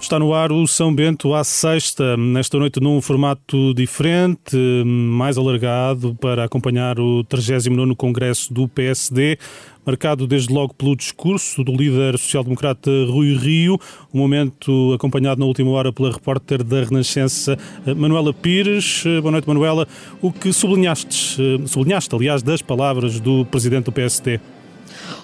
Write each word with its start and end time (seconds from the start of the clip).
Está 0.00 0.18
no 0.18 0.32
ar 0.32 0.52
o 0.52 0.66
São 0.66 0.94
Bento 0.94 1.34
à 1.34 1.42
sexta, 1.44 2.16
nesta 2.16 2.56
noite 2.58 2.80
num 2.80 3.00
formato 3.02 3.74
diferente, 3.74 4.56
mais 4.86 5.36
alargado, 5.36 6.16
para 6.20 6.44
acompanhar 6.44 6.98
o 7.00 7.24
39º 7.24 7.94
Congresso 7.96 8.54
do 8.54 8.66
PSD, 8.68 9.36
marcado 9.84 10.26
desde 10.26 10.54
logo 10.54 10.72
pelo 10.72 10.96
discurso 10.96 11.62
do 11.62 11.72
líder 11.72 12.16
social-democrata 12.16 12.90
Rui 13.10 13.36
Rio, 13.36 13.78
um 14.14 14.18
momento 14.18 14.92
acompanhado 14.94 15.40
na 15.40 15.46
última 15.46 15.70
hora 15.72 15.92
pela 15.92 16.12
repórter 16.12 16.62
da 16.62 16.84
Renascença 16.84 17.58
Manuela 17.84 18.32
Pires. 18.32 19.02
Boa 19.20 19.32
noite, 19.32 19.48
Manuela. 19.48 19.86
O 20.22 20.32
que 20.32 20.52
sublinhaste, 20.52 21.36
sublinhaste 21.66 22.14
aliás, 22.14 22.42
das 22.42 22.62
palavras 22.62 23.20
do 23.20 23.44
presidente 23.46 23.86
do 23.86 23.92
PSD? 23.92 24.40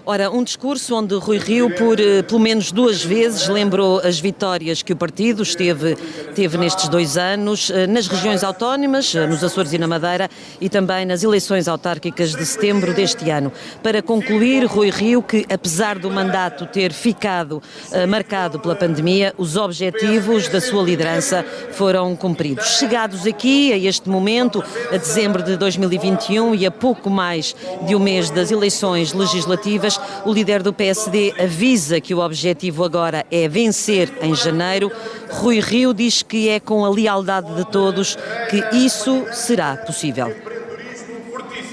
Ora, 0.07 0.31
um 0.31 0.45
discurso 0.45 0.95
onde 0.95 1.15
Rui 1.15 1.39
Rio, 1.39 1.71
por 1.71 1.99
eh, 1.99 2.21
pelo 2.23 2.39
menos 2.39 2.71
duas 2.71 3.03
vezes, 3.03 3.49
lembrou 3.49 4.01
as 4.01 4.21
vitórias 4.21 4.83
que 4.83 4.93
o 4.93 4.97
partido 4.97 5.43
esteve, 5.43 5.97
teve 6.35 6.59
nestes 6.59 6.91
dois 6.91 7.17
anos, 7.17 7.71
eh, 7.71 7.87
nas 7.87 8.07
regiões 8.07 8.45
autónomas, 8.45 9.15
eh, 9.15 9.27
nos 9.27 9.43
Açores 9.43 9.73
e 9.73 9.79
na 9.79 9.89
Madeira, 9.89 10.29
e 10.61 10.69
também 10.69 11.07
nas 11.07 11.23
eleições 11.23 11.69
autárquicas 11.69 12.35
de 12.35 12.45
setembro 12.45 12.93
deste 12.93 13.31
ano. 13.31 13.51
Para 13.83 14.03
concluir, 14.03 14.67
Rui 14.67 14.91
Rio, 14.91 15.23
que 15.23 15.47
apesar 15.51 15.99
do 15.99 16.11
mandato 16.11 16.67
ter 16.67 16.93
ficado 16.93 17.63
marcado 18.07 18.61
pela 18.61 18.75
pandemia, 18.75 19.33
os 19.39 19.57
objetivos 19.57 20.49
da 20.49 20.61
sua 20.61 20.83
liderança 20.83 21.45
foram 21.73 22.15
cumpridos. 22.15 22.79
Chegados 22.79 23.27
aqui, 23.27 23.73
a 23.73 23.79
este 23.79 24.09
momento, 24.09 24.63
a 24.93 24.97
dezembro 24.99 25.43
de 25.43 25.57
2021 25.57 26.55
e 26.55 26.67
a 26.67 26.71
pouco 26.71 27.09
mais 27.09 27.57
de 27.87 27.95
um 27.95 27.99
mês 27.99 28.29
das 28.29 28.51
eleições 28.51 29.13
legislativas, 29.13 29.94
o 30.25 30.33
líder 30.33 30.63
do 30.63 30.73
PSD 30.73 31.35
avisa 31.39 32.01
que 32.01 32.15
o 32.15 32.21
objetivo 32.21 32.85
agora 32.85 33.25
é 33.31 33.49
vencer 33.49 34.13
em 34.21 34.35
janeiro. 34.35 34.91
Rui 35.31 35.61
Rio 35.61 35.95
diz 35.95 36.23
que 36.23 36.49
é 36.49 36.61
com 36.61 36.85
a 36.85 36.91
lealdade 36.91 37.55
de 37.55 37.65
todos 37.65 38.17
que 38.49 38.77
isso 38.77 39.27
será 39.33 39.77
possível. 39.77 40.35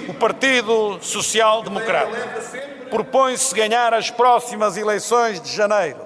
O 0.07 0.13
Partido 0.13 0.99
Social 1.01 1.63
Democrata 1.63 2.17
propõe-se 2.89 3.55
ganhar 3.55 3.93
as 3.93 4.11
próximas 4.11 4.77
eleições 4.77 5.41
de 5.41 5.55
janeiro 5.55 5.99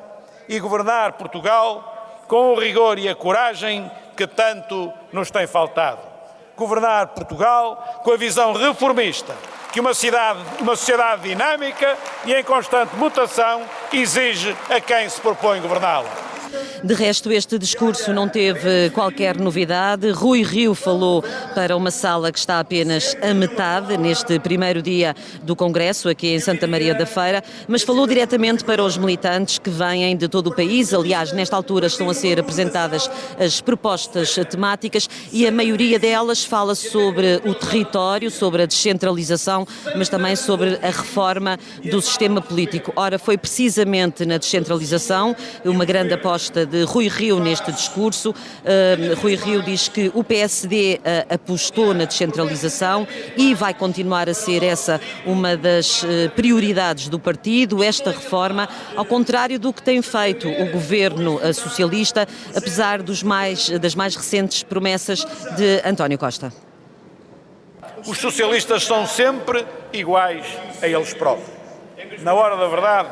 e 0.47 0.59
governar 0.59 1.13
Portugal 1.13 2.23
com 2.27 2.53
o 2.53 2.59
rigor 2.59 2.99
e 2.99 3.09
a 3.09 3.15
coragem 3.15 3.89
que 4.15 4.27
tanto 4.27 4.91
nos 5.11 5.31
tem 5.31 5.47
faltado. 5.47 6.01
Governar 6.55 7.07
Portugal 7.07 8.01
com 8.03 8.11
a 8.11 8.17
visão 8.17 8.53
reformista 8.53 9.35
que 9.75 9.81
uma, 9.81 9.93
cidade, 9.93 10.39
uma 10.61 10.73
sociedade 10.73 11.23
dinâmica 11.23 11.97
e 12.25 12.33
em 12.33 12.41
constante 12.45 12.95
mutação 12.95 13.61
exige 13.91 14.55
a 14.69 14.79
quem 14.79 15.09
se 15.09 15.19
propõe 15.19 15.59
governá-la. 15.59 16.24
De 16.83 16.93
resto, 16.93 17.31
este 17.31 17.57
discurso 17.57 18.13
não 18.13 18.27
teve 18.27 18.89
qualquer 18.91 19.37
novidade. 19.37 20.11
Rui 20.11 20.43
Rio 20.43 20.75
falou 20.75 21.23
para 21.53 21.75
uma 21.75 21.91
sala 21.91 22.31
que 22.31 22.39
está 22.39 22.59
apenas 22.59 23.15
a 23.21 23.33
metade 23.33 23.97
neste 23.97 24.39
primeiro 24.39 24.81
dia 24.81 25.15
do 25.43 25.55
Congresso, 25.55 26.09
aqui 26.09 26.27
em 26.27 26.39
Santa 26.39 26.67
Maria 26.67 26.93
da 26.93 27.05
Feira, 27.05 27.43
mas 27.67 27.81
falou 27.81 28.05
diretamente 28.05 28.63
para 28.63 28.83
os 28.83 28.97
militantes 28.97 29.57
que 29.57 29.69
vêm 29.69 30.15
de 30.15 30.27
todo 30.27 30.47
o 30.47 30.55
país. 30.55 30.93
Aliás, 30.93 31.31
nesta 31.31 31.55
altura 31.55 31.87
estão 31.87 32.09
a 32.09 32.13
ser 32.13 32.39
apresentadas 32.39 33.09
as 33.39 33.61
propostas 33.61 34.35
temáticas 34.49 35.09
e 35.31 35.47
a 35.47 35.51
maioria 35.51 35.97
delas 35.97 36.43
fala 36.43 36.75
sobre 36.75 37.41
o 37.45 37.53
território, 37.53 38.29
sobre 38.29 38.63
a 38.63 38.65
descentralização, 38.65 39.67
mas 39.95 40.09
também 40.09 40.35
sobre 40.35 40.77
a 40.81 40.87
reforma 40.87 41.57
do 41.83 42.01
sistema 42.01 42.41
político. 42.41 42.93
Ora, 42.95 43.17
foi 43.17 43.37
precisamente 43.37 44.25
na 44.25 44.37
descentralização 44.37 45.35
uma 45.63 45.85
grande 45.85 46.13
aposta 46.13 46.44
de 46.49 46.83
Rui 46.83 47.07
Rio 47.07 47.39
neste 47.39 47.71
discurso. 47.71 48.31
Uh, 48.31 49.19
Rui 49.21 49.35
Rio 49.35 49.61
diz 49.61 49.87
que 49.87 50.11
o 50.13 50.23
PSD 50.23 50.99
uh, 50.99 51.25
ah, 51.29 51.35
apostou 51.35 51.93
na 51.93 52.05
descentralização 52.05 53.07
e 53.37 53.53
vai 53.53 53.73
continuar 53.73 54.29
a 54.29 54.33
ser 54.33 54.63
essa 54.63 54.99
uma 55.25 55.55
das 55.55 56.03
uh, 56.03 56.29
prioridades 56.35 57.07
do 57.07 57.17
partido, 57.17 57.83
esta 57.83 58.11
reforma, 58.11 58.67
ao 58.95 59.05
contrário 59.05 59.59
do 59.59 59.73
que 59.73 59.81
tem 59.81 60.01
feito 60.01 60.47
o 60.47 60.71
governo 60.71 61.39
socialista, 61.53 62.27
apesar 62.55 63.01
dos 63.01 63.23
mais, 63.23 63.69
das 63.79 63.95
mais 63.95 64.15
recentes 64.15 64.63
promessas 64.63 65.25
de 65.55 65.81
António 65.85 66.17
Costa. 66.17 66.51
Os 68.05 68.19
socialistas 68.19 68.83
são 68.83 69.07
sempre 69.07 69.65
iguais 69.91 70.45
a 70.81 70.87
eles 70.87 71.13
próprios. 71.13 71.49
Na 72.21 72.33
hora 72.33 72.55
da 72.55 72.67
verdade, 72.67 73.09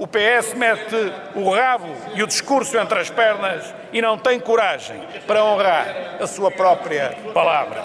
o 0.00 0.06
PS 0.06 0.54
mete 0.54 0.96
o 1.34 1.50
rabo 1.50 1.94
e 2.14 2.22
o 2.22 2.26
discurso 2.26 2.78
entre 2.78 2.98
as 2.98 3.10
pernas 3.10 3.74
e 3.92 4.00
não 4.00 4.16
tem 4.16 4.40
coragem 4.40 4.98
para 5.26 5.44
honrar 5.44 6.16
a 6.18 6.26
sua 6.26 6.50
própria 6.50 7.14
palavra. 7.34 7.84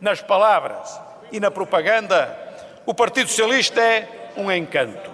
Nas 0.00 0.20
palavras 0.20 1.00
e 1.30 1.38
na 1.38 1.48
propaganda, 1.48 2.36
o 2.84 2.92
Partido 2.92 3.28
Socialista 3.28 3.80
é 3.80 4.08
um 4.36 4.50
encanto. 4.50 5.08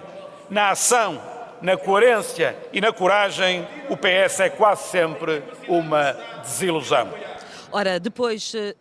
Na 0.49 0.71
ação, 0.71 1.21
na 1.61 1.77
coerência 1.77 2.57
e 2.73 2.81
na 2.81 2.91
coragem, 2.91 3.67
o 3.87 3.95
PS 3.95 4.39
é 4.39 4.49
quase 4.49 4.89
sempre 4.89 5.43
uma 5.67 6.17
desilusão. 6.41 7.13
Ora, 7.71 7.99
depois 7.99 8.55
eh, 8.55 8.73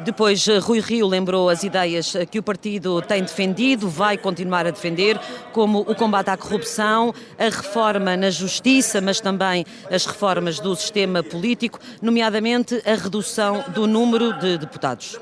depois, 0.00 0.46
eh, 0.48 0.58
Rui 0.58 0.80
Rio 0.80 1.06
lembrou 1.06 1.48
as 1.48 1.62
ideias 1.62 2.14
eh, 2.14 2.26
que 2.26 2.38
o 2.38 2.42
partido 2.42 3.00
tem 3.02 3.22
defendido, 3.22 3.88
vai 3.88 4.16
continuar 4.16 4.66
a 4.66 4.70
defender, 4.70 5.18
como 5.52 5.80
o 5.80 5.94
combate 5.94 6.30
à 6.30 6.36
corrupção, 6.36 7.14
a 7.38 7.44
reforma 7.44 8.16
na 8.16 8.30
justiça, 8.30 9.00
mas 9.00 9.20
também 9.20 9.64
as 9.90 10.04
reformas 10.04 10.58
do 10.58 10.74
sistema 10.74 11.22
político, 11.22 11.78
nomeadamente 12.00 12.82
a 12.84 12.94
redução 12.94 13.64
do 13.68 13.86
número 13.86 14.32
de 14.38 14.58
deputados. 14.58 15.20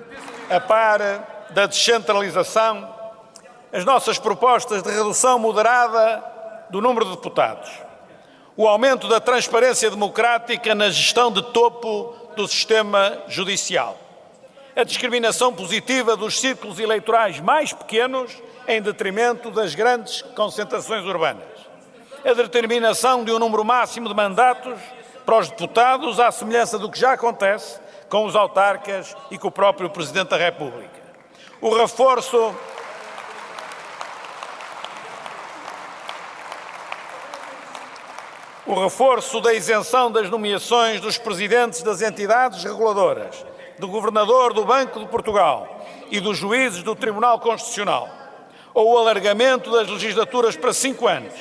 A 0.48 0.60
par 0.60 1.48
da 1.50 1.66
descentralização, 1.66 2.88
as 3.72 3.84
nossas 3.84 4.19
propostas 4.19 4.82
de 4.82 4.91
redução 4.91 5.38
moderada 5.38 6.25
do 6.70 6.80
número 6.80 7.04
de 7.04 7.12
deputados, 7.12 7.70
o 8.56 8.66
aumento 8.66 9.09
da 9.09 9.20
transparência 9.20 9.91
democrática 9.91 10.75
na 10.75 10.88
gestão 10.88 11.30
de 11.30 11.42
topo 11.53 12.14
do 12.36 12.48
sistema 12.48 13.19
judicial 13.28 14.00
a 14.80 14.84
discriminação 14.84 15.52
positiva 15.52 16.16
dos 16.16 16.41
círculos 16.41 16.78
eleitorais 16.78 17.38
mais 17.38 17.70
pequenos 17.70 18.32
em 18.66 18.80
detrimento 18.80 19.50
das 19.50 19.74
grandes 19.74 20.22
concentrações 20.34 21.04
urbanas, 21.04 21.44
a 22.24 22.32
determinação 22.32 23.22
de 23.22 23.30
um 23.30 23.38
número 23.38 23.62
máximo 23.62 24.08
de 24.08 24.14
mandatos 24.14 24.80
para 25.26 25.36
os 25.36 25.50
deputados, 25.50 26.18
à 26.18 26.32
semelhança 26.32 26.78
do 26.78 26.91
que 26.91 26.98
já 26.98 27.12
acontece 27.12 27.78
com 28.08 28.24
os 28.24 28.34
autarcas 28.34 29.14
e 29.30 29.36
com 29.36 29.48
o 29.48 29.52
próprio 29.52 29.91
Presidente 29.91 30.30
da 30.30 30.38
República. 30.38 30.88
O 31.60 31.76
reforço 31.76 32.54
o 38.66 38.82
reforço 38.82 39.42
da 39.42 39.52
isenção 39.52 40.10
das 40.10 40.30
nomeações 40.30 41.02
dos 41.02 41.18
presidentes 41.18 41.82
das 41.82 42.00
entidades 42.00 42.64
reguladoras 42.64 43.44
do 43.80 43.88
Governador 43.88 44.52
do 44.52 44.64
Banco 44.64 45.00
de 45.00 45.06
Portugal 45.06 45.86
e 46.10 46.20
dos 46.20 46.36
juízes 46.36 46.82
do 46.82 46.94
Tribunal 46.94 47.41
Constitucional, 47.41 48.08
ou 48.74 48.92
o 48.92 48.98
alargamento 48.98 49.70
das 49.70 49.88
legislaturas 49.88 50.54
para 50.54 50.72
cinco 50.72 51.08
anos, 51.08 51.32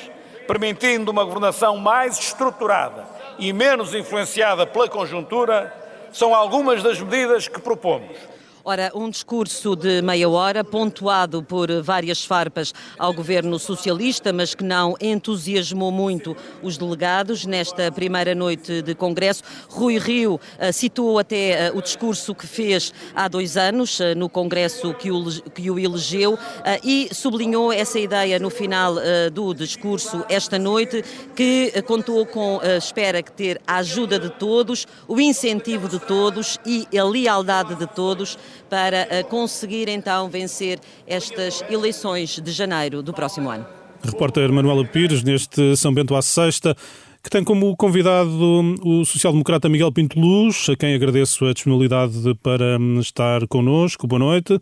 permitindo 0.46 1.10
uma 1.10 1.22
governação 1.22 1.76
mais 1.76 2.18
estruturada 2.18 3.06
e 3.38 3.52
menos 3.52 3.94
influenciada 3.94 4.66
pela 4.66 4.88
conjuntura, 4.88 5.72
são 6.12 6.34
algumas 6.34 6.82
das 6.82 6.98
medidas 6.98 7.46
que 7.46 7.60
propomos 7.60 8.16
Ora, 8.62 8.92
um 8.94 9.08
discurso 9.08 9.74
de 9.74 10.02
meia 10.02 10.28
hora, 10.28 10.62
pontuado 10.62 11.42
por 11.42 11.70
várias 11.82 12.22
farpas 12.22 12.74
ao 12.98 13.10
governo 13.10 13.58
socialista, 13.58 14.34
mas 14.34 14.54
que 14.54 14.62
não 14.62 14.94
entusiasmou 15.00 15.90
muito 15.90 16.36
os 16.62 16.76
delegados 16.76 17.46
nesta 17.46 17.90
primeira 17.90 18.34
noite 18.34 18.82
de 18.82 18.94
Congresso. 18.94 19.42
Rui 19.66 19.96
Rio 19.96 20.34
uh, 20.34 20.72
citou 20.74 21.18
até 21.18 21.70
uh, 21.70 21.78
o 21.78 21.80
discurso 21.80 22.34
que 22.34 22.46
fez 22.46 22.92
há 23.14 23.28
dois 23.28 23.56
anos 23.56 23.98
uh, 23.98 24.14
no 24.14 24.28
Congresso 24.28 24.92
que 24.92 25.10
o, 25.10 25.24
que 25.54 25.70
o 25.70 25.78
elegeu 25.78 26.38
e 26.84 27.08
sublinhou 27.12 27.72
essa 27.72 27.98
ideia 27.98 28.38
no 28.38 28.50
final 28.50 28.96
do 29.32 29.54
discurso 29.54 30.24
esta 30.28 30.58
noite, 30.58 31.02
que 31.34 31.72
contou 31.82 32.26
com, 32.26 32.60
espera 32.76 33.22
que 33.22 33.32
ter 33.32 33.60
a 33.66 33.76
ajuda 33.76 34.18
de 34.18 34.30
todos, 34.30 34.86
o 35.08 35.20
incentivo 35.20 35.88
de 35.88 35.98
todos 35.98 36.58
e 36.66 36.86
a 36.96 37.04
lealdade 37.04 37.74
de 37.74 37.86
todos 37.86 38.38
para 38.68 39.06
eh, 39.10 39.22
conseguir 39.22 39.88
então 39.88 40.28
vencer 40.28 40.78
estas 41.06 41.62
eleições 41.70 42.38
de 42.38 42.50
janeiro 42.52 43.02
do 43.02 43.12
próximo 43.12 43.50
ano. 43.50 43.66
Repórter 44.02 44.50
Manuela 44.52 44.84
Pires, 44.84 45.22
neste 45.22 45.76
São 45.76 45.92
Bento 45.92 46.14
à 46.14 46.22
Sexta, 46.22 46.74
que 47.22 47.28
tem 47.28 47.44
como 47.44 47.76
convidado 47.76 48.78
o 48.82 49.04
social-democrata 49.04 49.68
Miguel 49.68 49.92
Pinto 49.92 50.18
Luz, 50.18 50.68
a 50.70 50.76
quem 50.76 50.94
agradeço 50.94 51.44
a 51.44 51.52
disponibilidade 51.52 52.34
para 52.42 52.78
hum, 52.78 52.98
estar 52.98 53.46
connosco. 53.46 54.06
Boa 54.06 54.18
noite. 54.18 54.58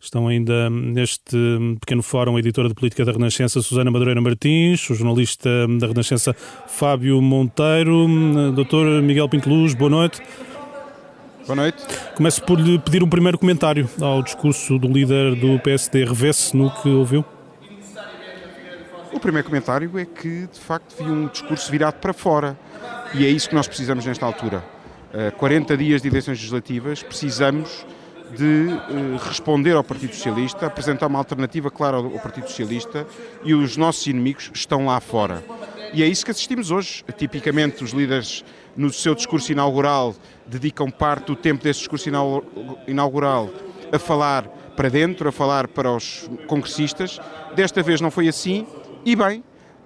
Estão 0.00 0.28
ainda 0.28 0.68
neste 0.68 1.34
pequeno 1.80 2.02
fórum 2.02 2.36
a 2.36 2.38
editora 2.38 2.68
de 2.68 2.74
política 2.74 3.06
da 3.06 3.12
Renascença, 3.12 3.62
Susana 3.62 3.90
Madureira 3.90 4.20
Martins, 4.20 4.88
o 4.90 4.94
jornalista 4.94 5.48
da 5.80 5.86
Renascença, 5.86 6.34
Fábio 6.68 7.22
Monteiro, 7.22 8.06
Dr. 8.52 9.02
Miguel 9.02 9.30
Pinteluz, 9.30 9.72
boa 9.72 9.90
noite. 9.90 10.20
Boa 11.46 11.56
noite. 11.56 11.84
Começo 12.14 12.42
por 12.42 12.58
lhe 12.58 12.78
pedir 12.78 13.02
um 13.02 13.08
primeiro 13.08 13.38
comentário 13.38 13.86
ao 14.00 14.22
discurso 14.22 14.78
do 14.78 14.88
líder 14.88 15.34
do 15.34 15.58
PSD. 15.60 16.06
Revê-se 16.06 16.56
no 16.56 16.70
que 16.70 16.88
ouviu? 16.88 17.22
O 19.12 19.20
primeiro 19.20 19.46
comentário 19.46 19.98
é 19.98 20.06
que, 20.06 20.48
de 20.50 20.58
facto, 20.58 20.96
vi 20.96 21.10
um 21.10 21.28
discurso 21.28 21.70
virado 21.70 21.96
para 21.96 22.14
fora. 22.14 22.58
E 23.12 23.26
é 23.26 23.28
isso 23.28 23.50
que 23.50 23.54
nós 23.54 23.68
precisamos 23.68 24.06
nesta 24.06 24.24
altura. 24.24 24.64
Uh, 25.12 25.36
40 25.36 25.76
dias 25.76 26.00
de 26.00 26.08
eleições 26.08 26.38
legislativas, 26.38 27.02
precisamos 27.02 27.84
de 28.34 28.68
uh, 28.68 29.16
responder 29.28 29.72
ao 29.72 29.84
Partido 29.84 30.14
Socialista, 30.14 30.66
apresentar 30.66 31.08
uma 31.08 31.18
alternativa 31.18 31.70
clara 31.70 31.98
ao 31.98 32.10
Partido 32.20 32.48
Socialista 32.48 33.06
e 33.44 33.54
os 33.54 33.76
nossos 33.76 34.06
inimigos 34.06 34.50
estão 34.54 34.86
lá 34.86 34.98
fora. 34.98 35.44
E 35.94 36.02
é 36.02 36.06
isso 36.08 36.24
que 36.24 36.32
assistimos 36.32 36.72
hoje. 36.72 37.04
Tipicamente, 37.16 37.84
os 37.84 37.92
líderes, 37.92 38.44
no 38.76 38.92
seu 38.92 39.14
discurso 39.14 39.52
inaugural, 39.52 40.12
dedicam 40.44 40.90
parte 40.90 41.26
do 41.26 41.36
tempo 41.36 41.62
desse 41.62 41.78
discurso 41.78 42.10
inaugural 42.88 43.48
a 43.92 43.98
falar 43.98 44.48
para 44.76 44.88
dentro, 44.88 45.28
a 45.28 45.32
falar 45.32 45.68
para 45.68 45.94
os 45.94 46.28
congressistas. 46.48 47.20
Desta 47.54 47.80
vez 47.80 48.00
não 48.00 48.10
foi 48.10 48.26
assim, 48.26 48.66
e 49.04 49.14
bem, 49.14 49.44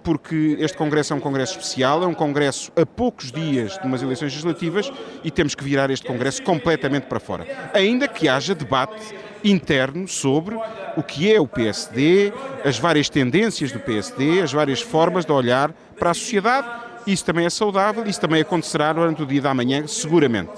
porque 0.09 0.57
este 0.59 0.75
Congresso 0.75 1.13
é 1.13 1.17
um 1.17 1.21
Congresso 1.21 1.59
especial, 1.59 2.03
é 2.03 2.07
um 2.07 2.15
Congresso 2.15 2.73
a 2.75 2.87
poucos 2.87 3.31
dias 3.31 3.77
de 3.77 3.87
umas 3.87 4.01
eleições 4.01 4.33
legislativas 4.33 4.91
e 5.23 5.31
temos 5.31 5.55
que 5.55 5.63
virar 5.63 5.91
este 5.91 6.07
Congresso 6.07 6.43
completamente 6.43 7.05
para 7.05 7.21
fora. 7.21 7.47
Ainda 7.75 8.09
que 8.09 8.27
haja 8.27 8.55
debate 8.55 9.15
interno 9.45 10.09
sobre 10.09 10.57
o 10.97 11.03
que 11.03 11.31
é 11.31 11.39
o 11.39 11.47
PSD, 11.47 12.33
as 12.65 12.79
várias 12.79 13.11
tendências 13.11 13.71
do 13.71 13.81
PSD, 13.81 14.41
as 14.41 14.51
várias 14.51 14.81
formas 14.81 15.27
de 15.27 15.33
olhar 15.33 15.75
para 15.99 16.13
a 16.13 16.15
sociedade. 16.15 16.67
Isso 17.07 17.27
também 17.27 17.45
é 17.45 17.51
saudável, 17.51 18.07
isso 18.07 18.19
também 18.19 18.41
acontecerá 18.41 18.95
durante 18.95 19.23
o 19.23 19.27
dia 19.27 19.43
da 19.43 19.53
manhã, 19.53 19.87
seguramente. 19.87 20.53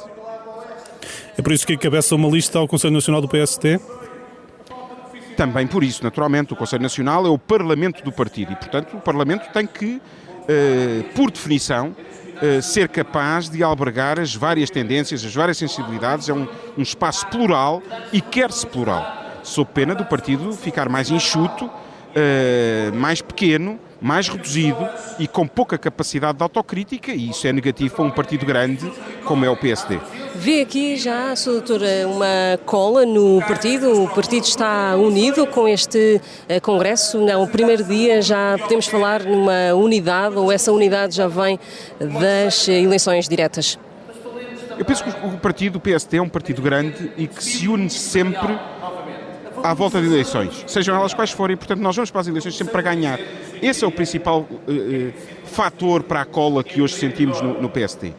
É 1.37 1.43
por 1.43 1.53
isso 1.53 1.67
que 1.67 1.73
encabeça 1.73 2.15
uma 2.15 2.29
lista 2.29 2.61
ao 2.61 2.69
Conselho 2.69 2.95
Nacional 2.95 3.21
do 3.21 3.27
PSD? 3.27 3.81
Também 5.41 5.67
por 5.67 5.83
isso, 5.83 6.05
naturalmente, 6.05 6.53
o 6.53 6.57
Conselho 6.57 6.83
Nacional 6.83 7.25
é 7.25 7.31
o 7.31 7.39
Parlamento 7.39 8.05
do 8.05 8.13
partido 8.13 8.53
e, 8.53 8.57
portanto, 8.57 8.95
o 8.99 9.01
Parlamento 9.01 9.51
tem 9.51 9.67
que, 9.67 9.99
eh, 10.47 11.03
por 11.15 11.31
definição, 11.31 11.97
eh, 12.43 12.61
ser 12.61 12.91
capaz 12.91 13.49
de 13.49 13.63
albergar 13.63 14.21
as 14.21 14.35
várias 14.35 14.69
tendências, 14.69 15.25
as 15.25 15.35
várias 15.35 15.57
sensibilidades. 15.57 16.29
É 16.29 16.35
um, 16.35 16.47
um 16.77 16.83
espaço 16.83 17.27
plural 17.29 17.83
e 18.13 18.21
quer-se 18.21 18.67
plural, 18.67 19.03
sob 19.43 19.71
pena 19.73 19.95
do 19.95 20.05
partido 20.05 20.53
ficar 20.53 20.91
mais 20.91 21.11
enxuto, 21.11 21.71
eh, 22.15 22.91
mais 22.93 23.23
pequeno, 23.23 23.81
mais 23.99 24.29
reduzido 24.29 24.87
e 25.19 25.27
com 25.27 25.49
pouca 25.49 25.79
capacidade 25.79 26.37
de 26.37 26.43
autocrítica, 26.43 27.13
e 27.13 27.31
isso 27.31 27.47
é 27.47 27.53
negativo 27.55 27.95
para 27.95 28.05
um 28.05 28.11
partido 28.11 28.45
grande 28.45 28.93
como 29.25 29.47
é 29.47 29.49
o 29.49 29.57
PSD. 29.57 29.99
Vê 30.41 30.63
aqui 30.63 30.97
já, 30.97 31.37
Sr. 31.37 31.51
Doutora, 31.51 32.09
uma 32.09 32.59
cola 32.65 33.05
no 33.05 33.43
partido? 33.47 34.05
O 34.05 34.09
partido 34.09 34.45
está 34.45 34.97
unido 34.97 35.47
com 35.47 35.69
este 35.69 36.19
uh, 36.49 36.59
Congresso? 36.63 37.19
Não, 37.21 37.43
o 37.43 37.47
primeiro 37.47 37.85
dia 37.85 38.23
já 38.23 38.57
podemos 38.57 38.87
falar 38.87 39.23
numa 39.23 39.75
unidade 39.75 40.37
ou 40.37 40.51
essa 40.51 40.73
unidade 40.73 41.15
já 41.15 41.29
vem 41.29 41.61
das 41.99 42.67
eleições 42.69 43.29
diretas? 43.29 43.79
Eu 44.79 44.85
penso 44.87 45.05
que 45.05 45.11
o 45.11 45.39
partido, 45.39 45.77
o 45.77 45.81
PSD, 45.81 46.17
é 46.17 46.23
um 46.23 46.29
partido 46.29 46.63
grande 46.63 47.13
e 47.19 47.27
que 47.27 47.45
se 47.45 47.69
une 47.69 47.91
sempre 47.91 48.59
à 49.63 49.75
volta 49.75 50.01
de 50.01 50.07
eleições, 50.07 50.65
sejam 50.67 50.97
elas 50.97 51.13
quais 51.13 51.33
forem, 51.33 51.55
portanto 51.55 51.81
nós 51.81 51.95
vamos 51.95 52.11
para 52.11 52.23
as 52.23 52.29
eleições 52.29 52.57
sempre 52.57 52.73
para 52.73 52.81
ganhar. 52.81 53.21
Esse 53.61 53.85
é 53.85 53.87
o 53.87 53.93
principal 53.93 54.49
uh, 54.51 54.73
uh, 54.73 55.13
fator 55.45 56.03
para 56.03 56.23
a 56.23 56.25
cola 56.25 56.65
que 56.65 56.81
hoje 56.81 56.95
sentimos 56.95 57.43
no, 57.43 57.61
no 57.61 57.69
PSD. 57.69 58.15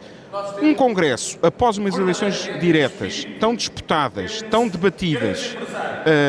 Um 0.62 0.74
Congresso, 0.74 1.38
após 1.42 1.76
umas 1.76 1.96
eleições 1.98 2.48
diretas, 2.58 3.26
tão 3.38 3.54
disputadas, 3.54 4.42
tão 4.50 4.66
debatidas, 4.66 5.54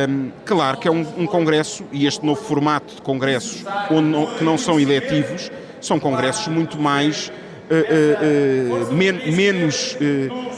um, 0.09 0.29
claro 0.45 0.77
que 0.77 0.87
é 0.87 0.91
um, 0.91 1.05
um, 1.17 1.25
Congresso, 1.25 1.85
e 1.91 2.05
este 2.05 2.25
novo 2.25 2.41
formato 2.43 2.95
de 2.95 3.01
Congressos, 3.01 3.63
onde 3.89 4.09
não, 4.09 4.25
que 4.35 4.43
não 4.43 4.57
são 4.57 4.79
eletivos, 4.79 5.49
são 5.79 5.99
Congressos 5.99 6.47
muito 6.47 6.77
mais. 6.77 7.31
Uh, 7.63 8.83
uh, 8.83 8.89
uh, 8.89 8.93
men 8.93 9.13
menos 9.31 9.97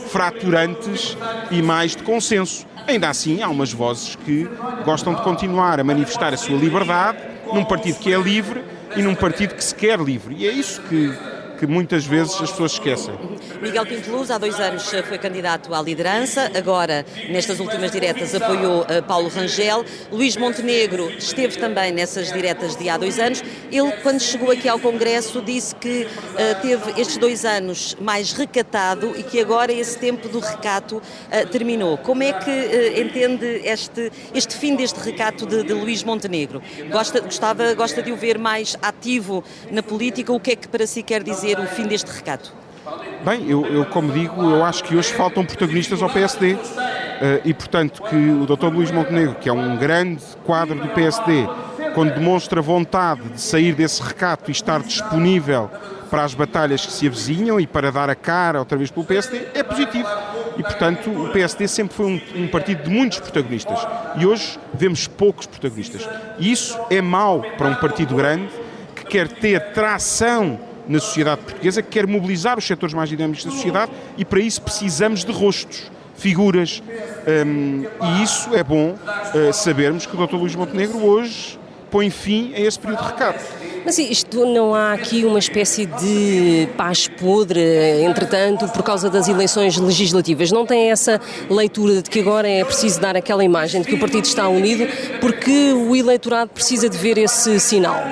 fraturantes 0.07 1.15
e 1.51 1.61
mais 1.61 1.95
de 1.95 2.01
consenso. 2.01 2.65
Ainda 2.87 3.09
assim, 3.09 3.43
há 3.43 3.47
umas 3.47 3.71
vozes 3.71 4.15
que 4.15 4.49
gostam 4.83 5.13
de 5.13 5.21
continuar 5.21 5.79
a 5.79 5.83
manifestar 5.83 6.33
a 6.33 6.37
sua 6.37 6.57
liberdade 6.57 7.19
num 7.53 7.63
partido 7.63 7.99
que 7.99 8.11
é 8.11 8.19
livre 8.19 8.63
e 8.95 9.03
num 9.03 9.13
partido 9.13 9.53
que 9.53 9.63
se 9.63 9.73
quer 9.75 9.99
livre. 9.99 10.35
E 10.37 10.47
é 10.47 10.51
isso 10.51 10.81
que 10.81 11.13
que 11.57 11.65
muitas 11.65 12.05
vezes 12.05 12.33
as 12.41 12.51
pessoas 12.51 12.73
esquecem. 12.73 13.13
Miguel 13.61 13.85
Pinteluz, 13.85 14.29
há 14.29 14.37
dois 14.37 14.59
anos 14.59 14.89
foi 15.07 15.17
candidato 15.17 15.73
à 15.73 15.81
liderança, 15.81 16.51
agora, 16.55 17.05
nestas 17.29 17.59
últimas 17.59 17.91
diretas, 17.91 18.35
apoiou 18.35 18.81
uh, 18.81 19.03
Paulo 19.07 19.29
Rangel. 19.29 19.85
Luís 20.11 20.35
Montenegro 20.35 21.09
esteve 21.17 21.57
também 21.57 21.91
nessas 21.91 22.31
diretas 22.31 22.75
de 22.75 22.89
há 22.89 22.97
dois 22.97 23.19
anos. 23.19 23.43
Ele, 23.71 23.91
quando 24.03 24.19
chegou 24.19 24.51
aqui 24.51 24.67
ao 24.67 24.79
Congresso, 24.79 25.41
disse 25.41 25.73
que 25.75 26.03
uh, 26.03 26.61
teve 26.61 27.01
estes 27.01 27.17
dois 27.17 27.45
anos 27.45 27.95
mais 27.99 28.33
recatado 28.33 29.13
e 29.17 29.23
que 29.23 29.39
agora 29.39 29.71
esse 29.71 29.97
tempo 29.97 30.27
do 30.27 30.39
recato 30.39 30.97
uh, 30.97 31.47
terminou. 31.49 31.97
Como 31.97 32.23
é 32.23 32.33
que 32.33 32.99
entende 32.99 33.61
este, 33.63 34.11
este 34.33 34.55
fim 34.55 34.75
deste 34.75 34.99
recato 34.99 35.45
de, 35.45 35.63
de 35.63 35.73
Luís 35.73 36.03
Montenegro? 36.03 36.61
Gosta, 36.91 37.21
gostava, 37.21 37.73
gosta 37.73 38.01
de 38.01 38.11
o 38.11 38.17
ver 38.17 38.37
mais 38.37 38.77
ativo 38.81 39.43
na 39.71 39.81
política? 39.81 40.33
O 40.33 40.39
que 40.39 40.51
é 40.51 40.55
que 40.55 40.67
para 40.67 40.85
si 40.85 41.01
quer 41.01 41.23
dizer? 41.23 41.44
Dizer 41.45 41.59
o 41.59 41.67
fim 41.67 41.83
deste 41.83 42.11
recado? 42.11 42.49
Bem, 43.23 43.47
eu, 43.49 43.65
eu, 43.65 43.85
como 43.85 44.11
digo, 44.11 44.41
eu 44.41 44.63
acho 44.63 44.83
que 44.83 44.95
hoje 44.95 45.13
faltam 45.13 45.45
protagonistas 45.45 46.01
ao 46.01 46.09
PSD 46.09 46.53
uh, 46.53 46.59
eh, 47.21 47.41
e, 47.45 47.53
portanto, 47.53 48.01
que 48.03 48.15
o 48.15 48.45
Dr. 48.45 48.67
Luís 48.67 48.91
Montenegro, 48.91 49.35
que 49.35 49.49
é 49.49 49.53
um 49.53 49.77
grande 49.77 50.21
quadro 50.43 50.75
do 50.75 50.87
PSD, 50.89 51.47
quando 51.93 52.13
demonstra 52.13 52.61
vontade 52.61 53.21
de 53.29 53.41
sair 53.41 53.73
desse 53.73 54.01
recato 54.01 54.49
e 54.49 54.51
estar 54.51 54.81
disponível 54.81 55.69
para 56.09 56.23
as 56.23 56.33
batalhas 56.33 56.85
que 56.85 56.91
se 56.91 57.07
avizinham 57.07 57.59
e 57.59 57.65
para 57.65 57.91
dar 57.91 58.09
a 58.09 58.15
cara 58.15 58.59
outra 58.59 58.77
vez 58.77 58.91
pelo 58.91 59.05
PSD, 59.05 59.47
é 59.53 59.63
positivo. 59.63 60.07
E, 60.57 60.63
portanto, 60.63 61.09
o 61.09 61.29
PSD 61.29 61.67
sempre 61.67 61.95
foi 61.95 62.05
um, 62.05 62.43
um 62.43 62.47
partido 62.47 62.83
de 62.83 62.89
muitos 62.89 63.19
protagonistas 63.19 63.79
e 64.17 64.25
hoje 64.25 64.59
vemos 64.73 65.07
poucos 65.07 65.47
protagonistas. 65.47 66.07
E 66.37 66.51
isso 66.51 66.79
é 66.89 67.01
mau 67.01 67.41
para 67.57 67.67
um 67.67 67.75
partido 67.75 68.15
grande 68.15 68.49
que 68.95 69.05
quer 69.05 69.27
ter 69.27 69.73
tração 69.73 70.59
na 70.87 70.99
sociedade 70.99 71.41
portuguesa, 71.41 71.81
que 71.81 71.89
quer 71.89 72.07
mobilizar 72.07 72.57
os 72.57 72.65
setores 72.65 72.93
mais 72.93 73.09
dinâmicos 73.09 73.43
da 73.43 73.51
sociedade 73.51 73.91
e 74.17 74.25
para 74.25 74.39
isso 74.39 74.61
precisamos 74.61 75.23
de 75.23 75.31
rostos, 75.31 75.91
figuras. 76.15 76.81
Um, 77.45 77.85
e 78.01 78.23
isso 78.23 78.53
é 78.55 78.63
bom 78.63 78.91
uh, 78.91 79.53
sabermos 79.53 80.05
que 80.05 80.15
o 80.15 80.27
Dr. 80.27 80.35
Luís 80.35 80.55
Montenegro 80.55 81.03
hoje 81.03 81.59
põe 81.91 82.09
fim 82.09 82.53
a 82.53 82.59
esse 82.59 82.77
período 82.77 83.03
de 83.03 83.07
recado. 83.07 83.39
Mas 83.85 83.99
isto 83.99 84.45
não 84.47 84.73
há 84.73 84.93
aqui 84.93 85.23
uma 85.23 85.37
espécie 85.37 85.85
de 85.85 86.67
paz 86.75 87.07
podre, 87.07 87.61
entretanto, 88.01 88.67
por 88.69 88.81
causa 88.81 89.11
das 89.11 89.27
eleições 89.27 89.77
legislativas? 89.77 90.51
Não 90.51 90.65
tem 90.65 90.89
essa 90.89 91.21
leitura 91.47 92.01
de 92.01 92.09
que 92.09 92.19
agora 92.19 92.49
é 92.49 92.65
preciso 92.65 92.99
dar 92.99 93.15
aquela 93.15 93.43
imagem 93.43 93.81
de 93.81 93.87
que 93.87 93.93
o 93.93 93.99
partido 93.99 94.25
está 94.25 94.49
unido 94.49 94.87
porque 95.21 95.71
o 95.71 95.95
eleitorado 95.95 96.49
precisa 96.49 96.89
de 96.89 96.97
ver 96.97 97.19
esse 97.19 97.59
sinal? 97.59 98.03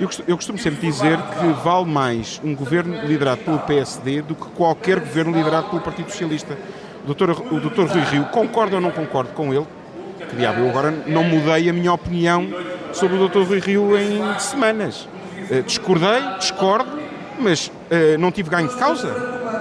Eu, 0.00 0.08
eu 0.28 0.36
costumo 0.36 0.58
sempre 0.58 0.88
dizer 0.88 1.16
que 1.16 1.64
vale 1.64 1.84
mais 1.84 2.40
um 2.44 2.54
governo 2.54 3.04
liderado 3.04 3.40
pelo 3.40 3.58
PSD 3.58 4.22
do 4.22 4.34
que 4.36 4.46
qualquer 4.50 5.00
governo 5.00 5.36
liderado 5.36 5.70
pelo 5.70 5.82
Partido 5.82 6.08
Socialista. 6.10 6.56
O 7.02 7.06
doutor, 7.06 7.30
o 7.30 7.60
doutor 7.60 7.88
Rui 7.88 8.02
Rio, 8.02 8.24
concordo 8.26 8.76
ou 8.76 8.80
não 8.80 8.92
concordo 8.92 9.32
com 9.32 9.52
ele? 9.52 9.66
Que 10.30 10.36
diabo, 10.36 10.60
eu 10.60 10.68
agora 10.68 10.92
não 11.06 11.24
mudei 11.24 11.68
a 11.68 11.72
minha 11.72 11.92
opinião 11.92 12.46
sobre 12.92 13.16
o 13.16 13.18
doutor 13.18 13.44
Rui 13.44 13.58
Rio 13.58 13.98
em 13.98 14.38
semanas. 14.38 15.08
Uh, 15.50 15.64
discordei, 15.64 16.20
discordo, 16.38 16.90
mas 17.40 17.66
uh, 17.66 18.18
não 18.20 18.30
tive 18.30 18.50
ganho 18.50 18.68
de 18.68 18.76
causa. 18.76 19.12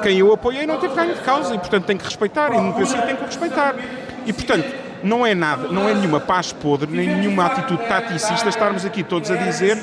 Quem 0.04 0.20
eu 0.20 0.32
apoiei 0.32 0.68
não 0.68 0.78
teve 0.78 0.94
ganho 0.94 1.16
de 1.16 1.22
causa 1.22 1.56
e, 1.56 1.58
portanto, 1.58 1.86
tem 1.86 1.98
que 1.98 2.06
respeitar. 2.06 2.52
E 2.52 2.58
a 2.58 2.60
democracia 2.60 3.02
tem 3.02 3.16
que 3.16 3.26
respeitar. 3.26 3.76
E, 4.24 4.32
portanto, 4.32 4.87
não 5.08 5.26
é 5.26 5.34
nada, 5.34 5.70
não 5.70 5.88
é 5.88 5.94
nenhuma 5.94 6.20
paz 6.20 6.52
podre, 6.52 6.92
nem 6.92 7.08
nenhuma 7.08 7.46
atitude 7.46 7.88
taticista 7.88 8.50
estarmos 8.50 8.86
aqui 8.86 9.04
todos 9.04 9.32
a 9.32 9.36
dizer 9.36 9.78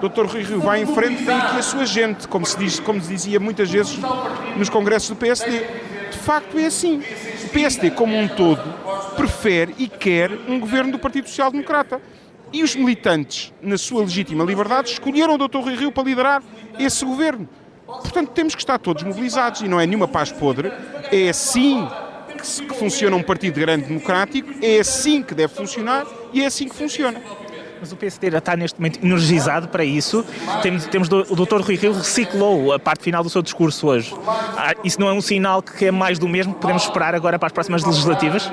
Dr. 0.00 0.26
Rui 0.26 0.42
Rio 0.42 0.60
vai 0.60 0.82
em 0.82 0.86
frente, 0.86 1.24
tem 1.24 1.36
aqui 1.36 1.58
a 1.58 1.62
sua 1.62 1.84
gente, 1.84 2.26
como 2.26 2.46
se, 2.46 2.58
diz, 2.58 2.80
como 2.80 3.00
se 3.00 3.08
dizia 3.08 3.38
muitas 3.38 3.70
vezes 3.70 3.98
nos 4.56 4.68
congressos 4.68 5.10
do 5.10 5.16
PSD. 5.16 5.66
De 6.10 6.18
facto 6.18 6.58
é 6.58 6.66
assim. 6.66 7.02
O 7.44 7.48
PSD, 7.48 7.90
como 7.90 8.16
um 8.16 8.26
todo, 8.28 8.62
prefere 9.14 9.74
e 9.78 9.88
quer 9.88 10.30
um 10.48 10.58
governo 10.58 10.92
do 10.92 10.98
Partido 10.98 11.28
Social 11.28 11.50
Democrata. 11.50 12.00
E 12.52 12.62
os 12.62 12.76
militantes, 12.76 13.52
na 13.62 13.78
sua 13.78 14.02
legítima 14.02 14.44
liberdade, 14.44 14.90
escolheram 14.90 15.34
o 15.34 15.38
Dr. 15.38 15.58
Rui 15.58 15.74
Rio 15.74 15.90
para 15.90 16.02
liderar 16.02 16.42
esse 16.78 17.02
governo. 17.02 17.48
Portanto, 17.86 18.30
temos 18.30 18.54
que 18.54 18.60
estar 18.60 18.78
todos 18.78 19.02
mobilizados 19.02 19.60
e 19.62 19.68
não 19.68 19.80
é 19.80 19.86
nenhuma 19.86 20.08
paz 20.08 20.30
podre, 20.30 20.72
é 21.10 21.32
sim 21.32 21.88
que, 22.42 22.66
que 22.66 22.74
funciona 22.74 23.16
um 23.16 23.22
partido 23.22 23.58
grande 23.58 23.86
democrático, 23.86 24.52
é 24.60 24.80
assim 24.80 25.22
que 25.22 25.34
deve 25.34 25.54
funcionar 25.54 26.06
e 26.32 26.42
é 26.42 26.46
assim 26.46 26.68
que 26.68 26.74
funciona. 26.74 27.20
Mas 27.80 27.90
o 27.90 27.96
PSD 27.96 28.30
já 28.30 28.38
está 28.38 28.56
neste 28.56 28.78
momento 28.78 29.04
energizado 29.04 29.68
para 29.68 29.84
isso. 29.84 30.24
Temos, 30.62 30.86
temos 30.86 31.08
o 31.08 31.34
Dr. 31.34 31.62
Rui 31.62 31.74
Rio 31.74 31.92
reciclou 31.92 32.72
a 32.72 32.78
parte 32.78 33.02
final 33.02 33.24
do 33.24 33.30
seu 33.30 33.42
discurso 33.42 33.88
hoje. 33.88 34.14
Ah, 34.56 34.72
isso 34.84 35.00
não 35.00 35.08
é 35.08 35.12
um 35.12 35.20
sinal 35.20 35.60
que 35.60 35.86
é 35.86 35.90
mais 35.90 36.16
do 36.18 36.28
mesmo 36.28 36.54
que 36.54 36.60
podemos 36.60 36.84
esperar 36.84 37.14
agora 37.14 37.38
para 37.40 37.46
as 37.46 37.52
próximas 37.52 37.84
legislativas? 37.84 38.52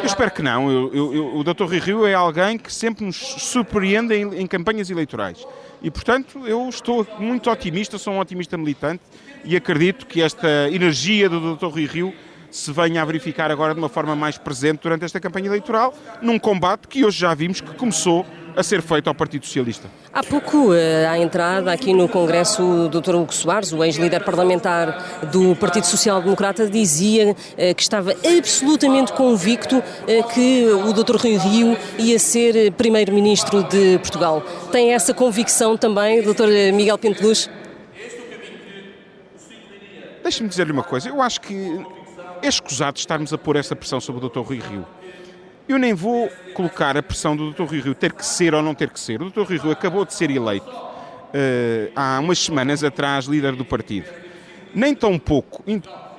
Eu 0.00 0.06
espero 0.06 0.30
que 0.30 0.42
não. 0.42 0.70
Eu, 0.70 0.94
eu, 0.94 1.14
eu, 1.14 1.36
o 1.36 1.44
Dr. 1.44 1.64
Rui 1.64 1.78
Rio 1.78 2.06
é 2.06 2.14
alguém 2.14 2.56
que 2.56 2.72
sempre 2.72 3.04
nos 3.04 3.16
surpreende 3.16 4.14
em, 4.14 4.40
em 4.40 4.46
campanhas 4.46 4.88
eleitorais. 4.88 5.46
E, 5.82 5.90
portanto, 5.90 6.46
eu 6.46 6.68
estou 6.68 7.06
muito 7.18 7.50
otimista, 7.50 7.98
sou 7.98 8.14
um 8.14 8.18
otimista 8.18 8.56
militante 8.56 9.02
e 9.44 9.56
acredito 9.56 10.06
que 10.06 10.22
esta 10.22 10.70
energia 10.70 11.28
do 11.28 11.56
Dr. 11.56 11.66
Rui 11.66 11.86
Rio 11.86 12.14
se 12.52 12.70
venha 12.70 13.00
a 13.00 13.04
verificar 13.04 13.50
agora 13.50 13.72
de 13.72 13.80
uma 13.80 13.88
forma 13.88 14.14
mais 14.14 14.36
presente 14.36 14.80
durante 14.82 15.04
esta 15.04 15.18
campanha 15.18 15.46
eleitoral, 15.46 15.94
num 16.20 16.38
combate 16.38 16.86
que 16.86 17.04
hoje 17.04 17.18
já 17.18 17.34
vimos 17.34 17.62
que 17.62 17.74
começou 17.74 18.26
a 18.54 18.62
ser 18.62 18.82
feito 18.82 19.08
ao 19.08 19.14
Partido 19.14 19.46
Socialista. 19.46 19.88
Há 20.12 20.22
pouco, 20.22 20.74
eh, 20.74 21.06
à 21.08 21.18
entrada 21.18 21.72
aqui 21.72 21.94
no 21.94 22.06
Congresso, 22.06 22.62
o 22.62 22.88
Dr. 22.90 23.14
Hugo 23.14 23.32
Soares, 23.32 23.72
o 23.72 23.82
ex-líder 23.82 24.22
parlamentar 24.22 25.22
do 25.32 25.56
Partido 25.56 25.86
Social 25.86 26.20
Democrata, 26.20 26.68
dizia 26.68 27.34
eh, 27.56 27.72
que 27.72 27.80
estava 27.82 28.14
absolutamente 28.38 29.14
convicto 29.14 29.82
eh, 30.06 30.22
que 30.24 30.66
o 30.66 30.92
Dr. 30.92 31.16
Rui 31.16 31.38
Rio 31.38 31.78
ia 31.98 32.18
ser 32.18 32.72
primeiro-ministro 32.72 33.62
de 33.64 33.98
Portugal. 34.00 34.42
Tem 34.70 34.92
essa 34.92 35.14
convicção 35.14 35.78
também, 35.78 36.20
Dr. 36.20 36.74
Miguel 36.74 36.98
Pinteluz? 36.98 37.48
Deixe-me 40.22 40.48
dizer-lhe 40.50 40.72
uma 40.72 40.84
coisa. 40.84 41.08
Eu 41.08 41.22
acho 41.22 41.40
que 41.40 41.80
é 42.42 42.48
escusado 42.48 42.98
estarmos 42.98 43.32
a 43.32 43.38
pôr 43.38 43.56
essa 43.56 43.74
pressão 43.76 44.00
sobre 44.00 44.24
o 44.24 44.28
Dr. 44.28 44.40
Rui 44.40 44.58
Rio. 44.58 44.84
Eu 45.68 45.78
nem 45.78 45.94
vou 45.94 46.28
colocar 46.54 46.96
a 46.96 47.02
pressão 47.02 47.36
do 47.36 47.52
Dr. 47.52 47.62
Rui 47.62 47.80
Rio 47.80 47.94
ter 47.94 48.12
que 48.12 48.26
ser 48.26 48.52
ou 48.54 48.62
não 48.62 48.74
ter 48.74 48.90
que 48.90 48.98
ser. 48.98 49.22
O 49.22 49.30
Dr. 49.30 49.42
Rui 49.42 49.58
Rio 49.58 49.70
acabou 49.70 50.04
de 50.04 50.12
ser 50.12 50.30
eleito 50.30 50.68
uh, 50.68 51.92
há 51.94 52.18
umas 52.20 52.38
semanas 52.40 52.82
atrás 52.82 53.26
líder 53.26 53.54
do 53.54 53.64
partido. 53.64 54.06
Nem 54.74 54.94
tão 54.94 55.18
pouco. 55.18 55.62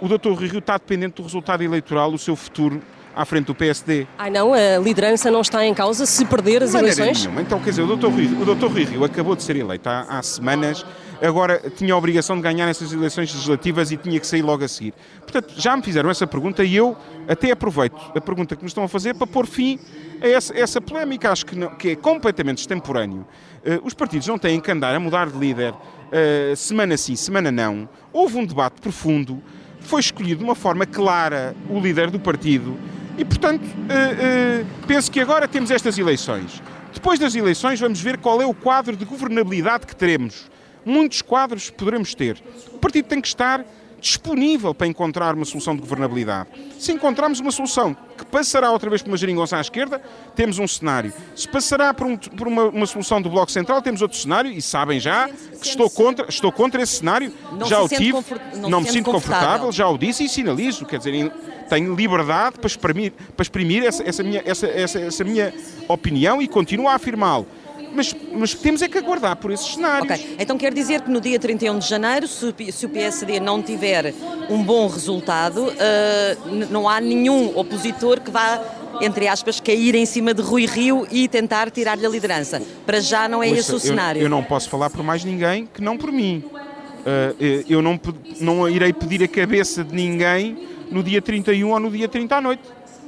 O 0.01 0.08
Dr. 0.08 0.30
Rui 0.30 0.48
Rio 0.48 0.60
está 0.60 0.77
dependente 0.77 1.15
do 1.15 1.24
resultado 1.24 1.62
eleitoral, 1.62 2.13
o 2.13 2.18
seu 2.18 2.36
futuro 2.36 2.82
à 3.15 3.25
frente 3.25 3.46
do 3.46 3.56
PSD. 3.56 4.08
Ai 4.18 4.30
não, 4.30 4.53
a 4.53 4.77
liderança 4.77 5.30
não 5.30 5.42
está 5.42 5.65
em 5.65 5.74
causa 5.74 6.06
se 6.06 6.25
perder 6.25 6.63
as 6.63 6.74
eleições? 6.74 7.22
Nenhuma. 7.22 7.42
Então, 7.42 7.60
quer 7.60 7.72
dizer, 7.72 7.84
o 7.84 7.96
Dr. 7.96 8.08
Rui, 8.08 8.25
o 8.25 8.56
Dr. 8.56 8.68
Rui 8.68 8.84
Rio 8.86 9.03
acabou 9.03 9.36
de 9.36 9.44
ser 9.44 9.56
eleito 9.56 9.88
há, 9.88 10.01
há 10.10 10.24
semanas 10.24 10.86
agora 11.22 11.62
tinha 11.75 11.93
a 11.93 11.98
obrigação 11.98 12.36
de 12.36 12.41
ganhar 12.41 12.67
essas 12.67 12.91
eleições 12.91 13.32
legislativas 13.34 13.91
e 13.91 13.98
tinha 13.98 14.20
que 14.20 14.27
sair 14.27 14.41
logo 14.41 14.63
a 14.63 14.67
seguir. 14.67 14.93
Portanto, 15.22 15.53
já 15.58 15.75
me 15.75 15.84
fizeram 15.84 16.10
essa 16.10 16.27
pergunta 16.27 16.63
e 16.63 16.75
eu 16.75 16.96
até 17.27 17.51
aproveito 17.51 18.00
a 18.15 18.22
pergunta 18.22 18.55
que 18.55 18.63
me 18.63 18.67
estão 18.67 18.84
a 18.84 18.88
fazer 18.88 19.13
para 19.15 19.27
pôr 19.27 19.46
fim 19.46 19.79
a 20.22 20.27
essa, 20.27 20.58
essa 20.58 20.82
polémica. 20.82 21.32
Acho 21.32 21.46
que, 21.46 21.55
não, 21.55 21.70
que 21.75 21.89
é 21.89 21.96
completamente 21.96 22.60
extemporâneo. 22.60 23.25
Uh, 23.65 23.86
os 23.86 23.93
partidos 23.93 24.27
não 24.27 24.38
têm 24.38 24.60
que 24.60 24.72
andar 24.72 24.93
a 24.93 25.00
mudar 25.00 25.29
de 25.29 25.38
líder 25.38 25.74
uh, 25.74 26.55
semana 26.55 26.98
sim, 26.98 27.15
semana 27.15 27.51
não. 27.51 27.88
Houve 28.12 28.38
um 28.38 28.46
debate 28.46 28.82
profundo, 28.82 29.41
foi 29.79 30.01
escolhido 30.01 30.39
de 30.39 30.43
uma 30.43 30.55
forma 30.55 30.86
clara 30.86 31.55
o 31.70 31.79
líder 31.79 32.10
do 32.12 32.20
partido 32.20 32.77
e, 33.17 33.24
portanto, 33.24 33.63
uh, 33.63 34.65
penso 34.88 35.12
que 35.12 35.20
agora 35.20 35.48
temos 35.48 35.72
estas 35.72 35.98
eleições. 35.98 36.62
Depois 36.93 37.20
das 37.20 37.36
eleições, 37.36 37.79
vamos 37.79 38.00
ver 38.00 38.17
qual 38.17 38.41
é 38.41 38.46
o 38.46 38.53
quadro 38.53 38.96
de 38.96 39.05
governabilidade 39.05 39.88
que 39.88 39.96
teremos 39.96 40.51
muitos 40.86 41.22
quadros 41.22 41.70
poderemos 41.70 42.13
ter. 42.13 42.42
O 42.74 42.80
partido 42.80 43.08
tem 43.08 43.22
que 43.22 43.28
estar 43.28 43.66
disponível 44.04 44.75
para 44.75 44.86
encontrar 44.86 45.34
uma 45.34 45.46
solução 45.46 45.74
de 45.74 45.82
governabilidade. 45.82 46.50
Se 46.78 46.92
encontrarmos 46.92 47.40
uma 47.40 47.52
solução 47.52 47.96
que 48.18 48.25
passará 48.25 48.70
outra 48.70 48.90
vez 48.90 49.02
por 49.02 49.10
uma 49.10 49.16
geringonça 49.18 49.56
à 49.56 49.62
esquerda, 49.62 50.02
temos 50.36 50.60
um 50.60 50.68
cenário. 50.68 51.13
Se 51.34 51.48
passará 51.48 51.94
por, 51.94 52.06
um, 52.06 52.18
por 52.18 52.48
uma, 52.48 52.66
uma, 52.66 52.86
solução 52.86 53.22
do 53.22 53.30
Bloco 53.30 53.50
Central, 53.50 53.82
temos 53.82 54.02
outro 54.02 54.18
cenário 54.18 54.52
e 54.52 54.62
sabem 54.62 55.00
já 55.00 55.30
que 55.30 55.68
estou 55.68 55.90
contra, 55.90 56.28
estou 56.28 56.52
contra 56.52 56.84
esse 56.84 56.98
cenário. 56.98 57.34
Não 57.54 57.66
já 57.66 57.82
o 57.82 57.88
tive, 57.88 58.12
não, 58.58 58.70
não 58.70 58.82
me 58.82 58.90
sinto 58.90 59.10
confortável. 59.10 59.72
já 59.72 59.88
o 59.88 59.98
disse 59.98 60.25
e 60.25 60.30
sinalizo, 60.30 60.86
quer 60.86 60.98
dizer, 60.98 61.32
tenho 61.70 61.96
liberdade 61.96 62.60
para 62.60 62.68
exprimir, 62.68 63.13
para 63.13 63.44
exprimir 63.44 63.86
essa, 63.86 64.04
essa, 64.04 64.22
minha, 64.22 64.44
essa, 64.46 64.68
essa 64.68 65.24
minha 65.24 65.54
opinião 65.88 66.42
e 66.42 66.48
continuo 66.48 66.90
a 66.90 66.96
afirmá-lo 66.96 67.48
mas, 67.93 68.15
mas 68.33 68.53
temos 68.53 68.81
é 68.81 68.88
que 68.88 68.97
aguardar 68.97 69.35
por 69.38 69.51
esses 69.51 69.73
cenários. 69.73 70.12
Ok, 70.12 70.35
então 70.39 70.57
quer 70.57 70.73
dizer 70.73 71.01
que 71.01 71.09
no 71.09 71.21
dia 71.21 71.39
31 71.39 71.79
de 71.79 71.88
janeiro, 71.88 72.27
se, 72.27 72.53
se 72.71 72.85
o 72.85 72.89
PSD 72.89 73.39
não 73.39 73.62
tiver 73.62 74.13
um 74.50 74.63
bom 74.63 74.88
resultado, 74.88 75.67
uh, 75.67 76.65
não 76.69 76.89
há 76.89 77.00
nenhum 77.00 77.57
opositor 77.57 78.19
que 78.19 78.31
vá 78.31 78.62
entre 79.01 79.27
aspas, 79.27 79.59
cair 79.59 79.95
em 79.95 80.05
cima 80.05 80.33
de 80.33 80.41
Rui 80.41 80.65
Rio 80.65 81.07
e 81.12 81.27
tentar 81.27 81.71
tirar-lhe 81.71 82.05
a 82.05 82.09
liderança. 82.09 82.62
Para 82.85 83.00
já 83.00 83.27
não 83.27 83.41
é 83.41 83.47
Ouça, 83.47 83.59
esse 83.59 83.75
o 83.75 83.79
cenário. 83.79 84.19
Eu, 84.19 84.25
eu 84.25 84.29
não 84.29 84.43
posso 84.43 84.69
falar 84.69 84.89
por 84.89 85.03
mais 85.03 85.23
ninguém 85.23 85.67
que 85.73 85.81
não 85.81 85.97
por 85.97 86.12
mim. 86.12 86.43
Uh, 86.45 87.65
eu 87.67 87.81
não, 87.81 88.00
não 88.39 88.69
irei 88.69 88.93
pedir 88.93 89.23
a 89.23 89.27
cabeça 89.27 89.83
de 89.83 89.93
ninguém 89.93 90.57
no 90.91 91.03
dia 91.03 91.21
31 91.21 91.71
ou 91.71 91.79
no 91.79 91.91
dia 91.91 92.07
30 92.07 92.35
à 92.35 92.41
noite. 92.41 92.63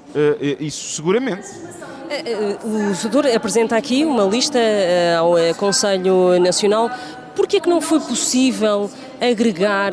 Uh, 0.09 0.63
isso 0.63 0.95
seguramente. 0.95 1.47
Eh, 2.09 2.23
eh, 2.25 2.57
o 2.63 2.95
senador 2.95 3.25
apresenta 3.27 3.75
aqui 3.75 4.05
uma 4.05 4.23
lista 4.23 4.59
eh, 4.59 5.15
ao 5.15 5.33
Conselho 5.55 6.39
Nacional. 6.39 6.89
Por 7.35 7.47
que 7.47 7.57
é 7.57 7.59
que 7.59 7.69
não 7.69 7.81
foi 7.81 7.99
possível 7.99 8.89
agregar 9.19 9.91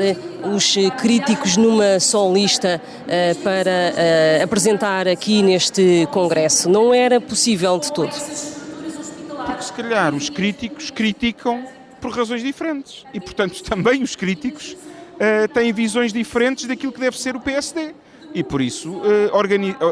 os 0.54 0.76
críticos 1.00 1.56
numa 1.56 1.98
só 1.98 2.32
lista 2.32 2.80
para 3.42 4.44
apresentar 4.44 5.08
aqui 5.08 5.42
neste 5.42 6.06
Congresso? 6.12 6.70
Não 6.70 6.94
era 6.94 7.20
possível 7.20 7.80
de 7.80 7.92
todo? 7.92 8.12
Porque 9.44 9.62
se 9.62 9.72
calhar 9.72 10.14
os 10.14 10.30
críticos 10.30 10.92
criticam 10.92 11.64
por 12.00 12.12
razões 12.12 12.44
diferentes 12.44 13.04
e, 13.12 13.18
portanto, 13.18 13.60
também 13.68 14.04
os 14.04 14.14
críticos 14.14 14.76
têm 15.52 15.72
visões 15.72 16.12
diferentes 16.12 16.66
daquilo 16.66 16.92
que 16.92 17.00
deve 17.00 17.18
ser 17.18 17.34
o 17.34 17.40
PSD 17.40 17.92
e 18.34 18.42
por 18.42 18.60
isso 18.60 18.90
uh, 18.90 19.30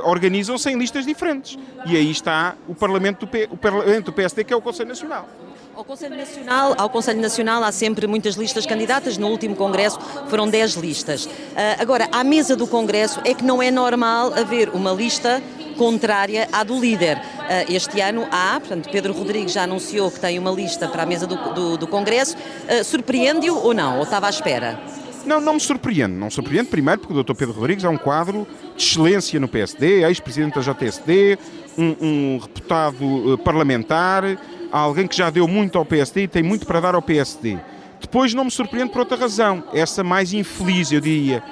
organizam-se 0.05 0.71
em 0.71 0.79
listas 0.79 1.05
diferentes. 1.05 1.59
E 1.87 1.97
aí 1.97 2.11
está 2.11 2.57
o 2.69 2.75
Parlamento, 2.75 3.21
do 3.21 3.27
P, 3.27 3.49
o 3.51 3.57
Parlamento 3.57 4.07
do 4.07 4.13
PSD, 4.13 4.45
que 4.45 4.53
é 4.53 4.57
o 4.57 4.63
Conselho 4.63 4.89
Nacional. 4.89 5.29
Ao 5.75 5.85
Conselho 5.85 6.17
Nacional, 6.17 6.75
ao 6.77 6.91
Conselho 6.91 7.21
Nacional 7.21 7.65
há 7.65 7.73
sempre 7.73 8.07
muitas 8.07 8.35
listas 8.35 8.67
candidatas. 8.67 9.17
No 9.17 9.29
último 9.29 9.57
Congresso 9.57 9.99
foram 10.29 10.49
10 10.49 10.75
listas. 10.75 11.27
Uh, 11.27 11.31
agora, 11.79 12.09
à 12.13 12.25
mesa 12.25 12.57
do 12.57 12.67
Congresso 12.67 13.21
é 13.25 13.35
que 13.35 13.45
não 13.45 13.63
é 13.63 13.71
normal 13.71 14.33
haver 14.35 14.71
uma 14.71 14.93
lista 14.93 15.43
contrária 15.77 16.47
à 16.53 16.63
do 16.63 16.79
líder. 16.79 17.19
Este 17.67 18.03
ano 18.03 18.29
há, 18.31 18.61
portanto, 18.61 18.91
Pedro 18.91 19.15
Rodrigues 19.15 19.53
já 19.53 19.63
anunciou 19.63 20.11
que 20.11 20.21
tem 20.21 20.39
uma 20.39 20.51
lista 20.51 20.87
para 20.87 21.05
a 21.05 21.07
mesa 21.07 21.27
do, 21.27 21.37
do, 21.55 21.79
do 21.79 21.87
Congresso. 21.87 22.37
Surpreende-o 22.85 23.57
ou 23.57 23.73
não? 23.73 23.97
Ou 23.97 24.03
estava 24.03 24.27
à 24.27 24.31
espera? 24.31 24.79
Não, 25.25 25.41
não 25.41 25.55
me 25.55 25.61
surpreende. 25.61 26.15
Não 26.15 26.27
me 26.27 26.33
surpreende, 26.33 26.69
primeiro, 26.69 27.01
porque 27.01 27.15
o 27.15 27.23
Dr. 27.23 27.35
Pedro 27.35 27.55
Rodrigues 27.55 27.85
é 27.85 27.89
um 27.89 27.99
quadro 27.99 28.47
de 28.77 28.83
excelência 28.83 29.39
no 29.39 29.49
PSD, 29.49 30.05
ex-presidente 30.05 30.59
da 30.59 30.61
JSD, 30.61 31.39
um, 31.77 31.97
um 32.01 32.39
reputado 32.39 33.05
uh, 33.05 33.39
parlamentar, 33.39 34.25
alguém 34.73 35.07
que 35.07 35.17
já 35.17 35.31
deu 35.31 35.47
muito 35.47 35.79
ao 35.79 35.85
PSD 35.85 36.23
e 36.23 36.29
tem 36.29 36.43
muito 36.43 36.67
para 36.67 36.81
dar 36.81 36.95
ao 36.95 37.03
PSD. 37.03 37.59
Depois 38.01 38.33
não 38.33 38.45
me 38.45 38.51
surpreende 38.51 38.91
por 38.93 39.01
outra 39.01 39.17
razão, 39.17 39.63
essa 39.75 40.03
mais 40.03 40.33
infeliz, 40.33 40.91
eu 40.91 41.01
diria, 41.01 41.43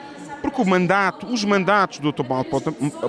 porque 0.41 0.63
o 0.63 0.65
mandato, 0.65 1.27
os 1.27 1.45
mandatos 1.45 1.99
do 1.99 2.11
Dr. 2.11 2.25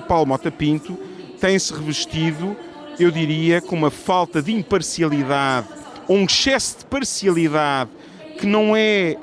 Paulo 0.06 0.26
Mota 0.26 0.50
Pinto 0.50 0.98
têm-se 1.40 1.72
revestido, 1.72 2.54
eu 2.98 3.10
diria, 3.10 3.62
com 3.62 3.74
uma 3.74 3.90
falta 3.90 4.42
de 4.42 4.52
imparcialidade, 4.52 5.66
ou 6.06 6.18
um 6.18 6.24
excesso 6.24 6.80
de 6.80 6.84
parcialidade 6.84 7.90
que 8.40 8.46
não 8.46 8.74
é 8.74 9.16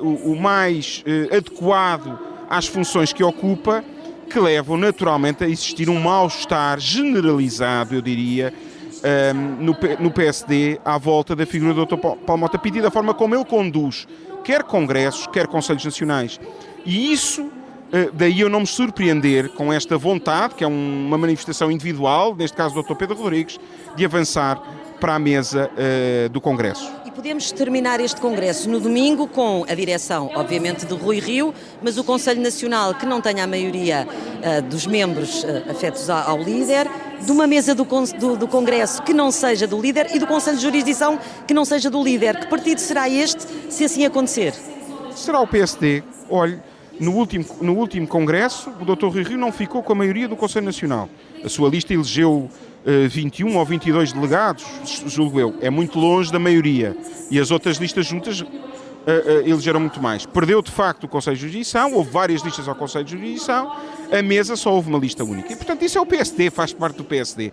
uh, 0.00 0.30
o, 0.30 0.40
mais 0.40 1.02
uh, 1.04 1.36
adequado 1.36 2.18
às 2.48 2.66
funções 2.66 3.12
que 3.12 3.22
ocupa, 3.22 3.84
que 4.30 4.38
levam 4.38 4.76
naturalmente 4.76 5.42
a 5.42 5.48
existir 5.48 5.90
um 5.90 6.00
mal-estar 6.00 6.78
generalizado, 6.78 7.96
eu 7.96 8.00
diria, 8.00 8.54
um, 9.02 9.06
ehm, 9.06 9.36
no, 9.60 9.76
no, 9.98 10.10
PSD 10.12 10.80
à 10.84 10.96
volta 10.98 11.34
da 11.34 11.44
figura 11.44 11.74
do 11.74 11.84
Dr. 11.84 11.96
Paulo 11.96 12.38
Mota 12.38 12.58
Pinto 12.58 12.78
e 12.78 12.82
da 12.82 12.90
forma 12.90 13.12
como 13.12 13.34
ele 13.34 13.44
conduz 13.44 14.06
quer 14.42 14.62
congressos, 14.62 15.26
quer 15.26 15.46
conselhos 15.46 15.84
nacionais. 15.84 16.40
E 16.84 17.12
isso, 17.12 17.50
eh, 17.92 18.10
daí 18.12 18.40
eu 18.40 18.48
não 18.48 18.60
me 18.60 18.66
surpreender 18.66 19.50
com 19.50 19.72
esta 19.72 19.96
vontade, 19.96 20.54
que 20.54 20.64
é 20.64 20.66
uma 20.66 21.18
manifestação 21.18 21.70
individual, 21.70 22.34
neste 22.34 22.56
caso 22.56 22.74
do 22.74 22.82
Dr. 22.82 22.94
Pedro 22.94 23.16
Rodrigues, 23.16 23.58
de 23.96 24.04
avançar 24.04 24.60
para 25.00 25.14
a 25.14 25.18
mesa 25.18 25.70
uh, 25.72 26.28
do 26.28 26.40
Congresso. 26.42 26.99
Podemos 27.20 27.52
terminar 27.52 28.00
este 28.00 28.18
Congresso 28.18 28.66
no 28.70 28.80
domingo 28.80 29.26
com 29.28 29.62
a 29.68 29.74
direção, 29.74 30.30
obviamente, 30.34 30.86
de 30.86 30.94
Rui 30.94 31.18
Rio, 31.18 31.52
mas 31.82 31.98
o 31.98 32.02
Conselho 32.02 32.40
Nacional, 32.40 32.94
que 32.94 33.04
não 33.04 33.20
tenha 33.20 33.44
a 33.44 33.46
maioria 33.46 34.08
uh, 34.08 34.62
dos 34.62 34.86
membros 34.86 35.44
uh, 35.44 35.70
afetos 35.70 36.08
ao, 36.08 36.30
ao, 36.30 36.42
líder, 36.42 36.88
de 37.20 37.30
uma 37.30 37.46
mesa 37.46 37.74
do, 37.74 37.84
do, 37.84 38.36
do, 38.38 38.48
Congresso 38.48 39.02
que 39.02 39.12
não 39.12 39.30
seja 39.30 39.66
do 39.66 39.78
líder 39.78 40.06
e 40.14 40.18
do 40.18 40.26
Conselho 40.26 40.56
de 40.56 40.62
Jurisdição 40.62 41.18
que 41.46 41.52
não 41.52 41.66
seja 41.66 41.90
do 41.90 42.02
líder. 42.02 42.40
Que 42.40 42.46
partido 42.46 42.78
será 42.78 43.06
este 43.06 43.44
se 43.68 43.84
assim 43.84 44.06
acontecer? 44.06 44.54
Será 45.14 45.40
o 45.40 45.46
PSD. 45.46 46.02
Olhe, 46.30 46.58
no 47.00 47.12
último, 47.12 47.46
no 47.62 47.72
último 47.72 48.06
congresso, 48.06 48.70
o 48.78 48.84
Dr. 48.84 49.06
Rui 49.06 49.22
Rio 49.22 49.38
não 49.38 49.50
ficou 49.50 49.82
com 49.82 49.92
a 49.92 49.96
maioria 49.96 50.28
do 50.28 50.36
Conselho 50.36 50.66
Nacional. 50.66 51.08
A 51.42 51.48
sua 51.48 51.70
lista 51.70 51.94
elegeu 51.94 52.50
uh, 52.50 53.08
21 53.08 53.56
ou 53.56 53.64
22 53.64 54.12
delegados, 54.12 54.66
julgo 55.06 55.40
eu. 55.40 55.54
É 55.62 55.70
muito 55.70 55.98
longe 55.98 56.30
da 56.30 56.38
maioria. 56.38 56.94
E 57.30 57.40
as 57.40 57.50
outras 57.50 57.78
listas 57.78 58.04
juntas 58.04 58.42
uh, 58.42 58.44
uh, 58.44 59.48
elegeram 59.48 59.80
muito 59.80 59.98
mais. 59.98 60.26
Perdeu, 60.26 60.60
de 60.60 60.70
facto, 60.70 61.04
o 61.04 61.08
Conselho 61.08 61.36
de 61.36 61.40
Jurisdição, 61.40 61.94
houve 61.94 62.10
várias 62.10 62.42
listas 62.42 62.68
ao 62.68 62.74
Conselho 62.74 63.06
de 63.06 63.12
Jurisdição, 63.12 63.74
a 64.12 64.20
mesa 64.20 64.54
só 64.54 64.70
houve 64.70 64.90
uma 64.90 64.98
lista 64.98 65.24
única. 65.24 65.50
E, 65.50 65.56
portanto, 65.56 65.82
isso 65.82 65.96
é 65.96 66.00
o 66.02 66.06
PSD, 66.06 66.50
faz 66.50 66.74
parte 66.74 66.96
do 66.96 67.04
PSD. 67.04 67.50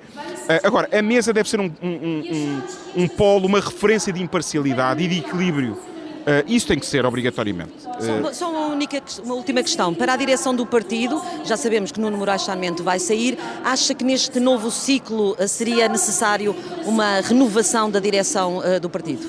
agora, 0.62 0.89
a 0.92 1.01
mesa 1.01 1.32
deve 1.32 1.48
ser 1.48 1.62
um, 1.62 1.72
um, 1.82 1.88
um, 1.88 2.62
um 3.04 3.08
polo, 3.08 3.48
uma 3.48 3.62
referência 3.62 4.12
de 4.12 4.22
imparcialidade 4.22 5.01
e 5.01 5.08
de 5.08 5.20
equilíbrio 5.20 5.77
Uh, 5.77 5.97
isso 6.46 6.67
tem 6.67 6.77
que 6.77 6.86
ser 6.86 7.05
obrigatoriamente. 7.05 7.72
Só, 7.81 8.34
só 8.34 8.51
uma, 8.51 8.67
única, 8.67 9.01
uma 9.24 9.36
última 9.36 9.62
questão. 9.63 9.93
Para 9.93 10.13
a 10.13 10.15
direção 10.17 10.53
do 10.53 10.65
partido, 10.65 11.22
já 11.46 11.55
sabemos 11.55 11.91
que 11.91 12.00
Nuno 12.00 12.17
Moraes 12.17 12.41
Sarmento 12.41 12.84
vai 12.84 13.00
sair. 13.00 13.38
Acha 13.63 13.93
que 13.93 14.03
neste 14.03 14.39
novo 14.39 14.69
ciclo 14.69 15.38
uh, 15.39 15.48
seria 15.48 15.88
necessário 15.88 16.55
uma 16.86 17.22
renovação 17.22 17.89
da 17.89 18.00
direção 18.00 18.57
uh, 18.57 18.79
do 18.79 18.89
partido? 18.89 19.25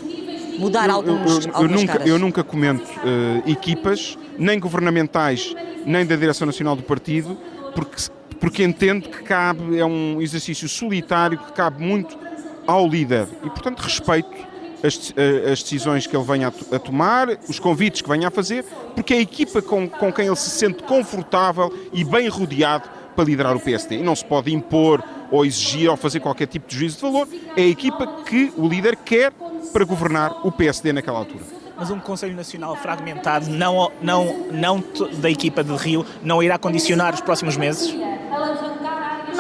Mudar 0.59 0.88
eu, 0.88 0.97
alguns, 0.97 1.47
eu, 1.47 1.50
eu, 1.52 1.57
algumas 1.57 1.81
nunca, 1.81 1.93
caras? 1.93 2.09
Eu 2.09 2.19
nunca 2.19 2.45
comento 2.45 2.90
equipas, 3.47 4.19
nem 4.37 4.59
governamentais, 4.59 5.55
nem 5.87 6.05
da 6.05 6.17
direção 6.17 6.47
nacional 6.47 6.75
do 6.75 6.83
partido, 6.83 7.38
porque, 7.76 8.02
porque 8.40 8.64
entendo 8.64 9.09
que 9.09 9.23
cabe, 9.23 9.78
é 9.78 9.85
um 9.85 10.21
exercício 10.21 10.69
solitário 10.69 11.38
que 11.38 11.52
cabe 11.52 11.81
muito 11.81 12.19
ao 12.67 12.88
líder. 12.88 13.28
E, 13.45 13.50
portanto, 13.50 13.78
respeito 13.78 14.28
as, 14.83 15.13
eh, 15.17 15.51
as, 15.51 15.63
decisões 15.63 16.07
que 16.07 16.17
ele 16.17 16.25
venha 16.25 16.49
a, 16.49 16.77
a, 16.77 16.79
tomar, 16.79 17.29
os 17.49 17.59
convites 17.59 18.03
que 18.03 18.09
venha 18.09 18.29
a 18.29 18.31
fazer, 18.31 18.65
porque 18.95 19.15
é 19.15 19.17
a 19.19 19.21
equipa 19.21 19.61
com, 19.61 19.89
com 19.89 20.13
quem 20.13 20.27
ele 20.27 20.37
se 20.37 20.51
sente 20.51 20.83
confortável 20.83 21.73
e 21.93 22.05
bem 22.05 22.29
rodeado 22.29 22.89
para 23.15 23.25
liderar 23.25 23.57
o 23.57 23.61
PSD. 23.61 23.97
E 23.97 24.03
não 24.03 24.15
se 24.15 24.25
pode 24.25 24.55
impor 24.55 25.03
ou 25.31 25.45
exigir 25.45 25.91
ou 25.91 25.97
fazer 25.97 26.21
qualquer 26.21 26.47
tipo 26.47 26.69
de 26.69 26.77
juízo 26.77 26.97
de 26.97 27.03
valor. 27.03 27.29
É 27.57 27.63
a 27.63 27.67
equipa 27.67 28.07
que 28.25 28.53
o 28.57 28.69
líder 28.69 28.97
quer 28.97 29.33
para 29.73 29.85
governar 29.85 30.47
o 30.47 30.53
PSD 30.53 30.93
naquela 30.93 31.19
altura. 31.19 31.45
Mas 31.77 31.91
um 31.91 32.01
Conselho 32.01 32.35
Nacional 32.35 32.75
fragmentado, 32.77 33.49
não, 33.49 33.93
não, 34.03 34.47
não 34.51 34.83
da 35.21 35.31
equipa 35.31 35.63
de 35.63 35.75
Rio, 35.77 36.05
não 36.23 36.43
irá 36.43 36.59
condicionar 36.59 37.15
os 37.15 37.21
próximos 37.21 37.57
meses? 37.57 37.95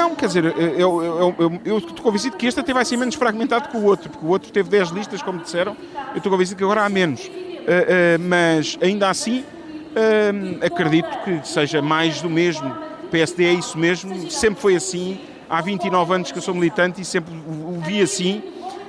Não, 0.08 0.14
quer 0.14 0.26
dizer, 0.26 0.44
eu, 0.44 1.02
eu, 1.02 1.34
eu, 1.38 1.60
eu 1.64 1.78
estou 1.78 1.96
convencido 1.96 2.36
que 2.36 2.46
este 2.46 2.58
até 2.58 2.72
vai 2.72 2.84
ser 2.84 2.96
menos 2.96 3.14
fragmentado 3.14 3.68
que 3.68 3.76
o 3.76 3.84
outro, 3.84 4.08
porque 4.08 4.24
o 4.24 4.28
outro 4.30 4.50
teve 4.50 4.70
10 4.70 4.90
listas, 4.90 5.20
como 5.20 5.40
disseram, 5.40 5.76
eu 6.12 6.16
estou 6.16 6.32
convencido 6.32 6.56
que 6.56 6.64
agora 6.64 6.82
há 6.82 6.88
menos. 6.88 7.26
Uh, 7.26 7.30
uh, 7.30 8.18
mas 8.26 8.78
ainda 8.80 9.10
assim, 9.10 9.40
uh, 9.40 10.64
acredito 10.64 11.10
que 11.24 11.46
seja 11.46 11.82
mais 11.82 12.22
do 12.22 12.30
mesmo. 12.30 12.74
O 13.04 13.08
PSD 13.08 13.44
é 13.44 13.52
isso 13.52 13.76
mesmo, 13.76 14.30
sempre 14.30 14.60
foi 14.60 14.76
assim. 14.76 15.20
Há 15.48 15.60
29 15.60 16.14
anos 16.14 16.32
que 16.32 16.38
eu 16.38 16.42
sou 16.42 16.54
militante 16.54 17.02
e 17.02 17.04
sempre 17.04 17.34
o 17.34 17.78
vi 17.84 18.00
assim. 18.00 18.42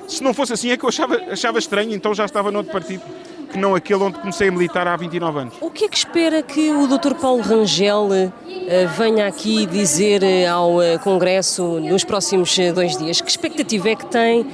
Se 0.07 0.23
não 0.23 0.33
fosse 0.33 0.53
assim 0.53 0.71
é 0.71 0.77
que 0.77 0.83
eu 0.83 0.89
achava, 0.89 1.15
achava 1.31 1.59
estranho, 1.59 1.93
então 1.93 2.13
já 2.13 2.25
estava 2.25 2.51
noutro 2.51 2.71
partido 2.71 3.03
que 3.49 3.57
não 3.57 3.75
aquele 3.75 4.03
onde 4.03 4.19
comecei 4.19 4.47
a 4.47 4.51
militar 4.51 4.87
há 4.87 4.95
29 4.95 5.39
anos. 5.39 5.53
O 5.59 5.69
que 5.71 5.85
é 5.85 5.89
que 5.89 5.97
espera 5.97 6.41
que 6.43 6.71
o 6.71 6.87
Dr. 6.87 7.15
Paulo 7.15 7.41
Rangel 7.41 8.07
uh, 8.07 8.87
venha 8.97 9.27
aqui 9.27 9.65
dizer 9.65 10.21
uh, 10.21 10.51
ao 10.51 10.77
uh, 10.77 10.99
Congresso 11.03 11.79
nos 11.79 12.03
próximos 12.03 12.55
dois 12.73 12.97
dias? 12.97 13.21
Que 13.21 13.29
expectativa 13.29 13.89
é 13.89 13.95
que 13.95 14.05
tem 14.05 14.45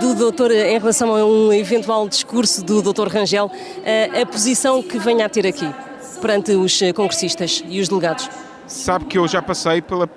do 0.00 0.14
doutor 0.14 0.52
em 0.52 0.78
relação 0.78 1.14
a 1.16 1.24
um 1.24 1.52
eventual 1.52 2.08
discurso 2.08 2.64
do 2.64 2.80
Dr. 2.80 3.08
Rangel, 3.08 3.50
a 4.22 4.24
posição 4.24 4.80
que 4.80 4.96
venha 4.96 5.26
a 5.26 5.28
ter 5.28 5.44
aqui 5.44 5.68
perante 6.20 6.52
os 6.52 6.78
congressistas 6.94 7.64
e 7.68 7.80
os 7.80 7.88
delegados? 7.88 8.30
Sabe 8.68 9.06
que 9.06 9.18
eu 9.18 9.26
já 9.26 9.42
passei 9.42 9.82
pela 9.82 10.08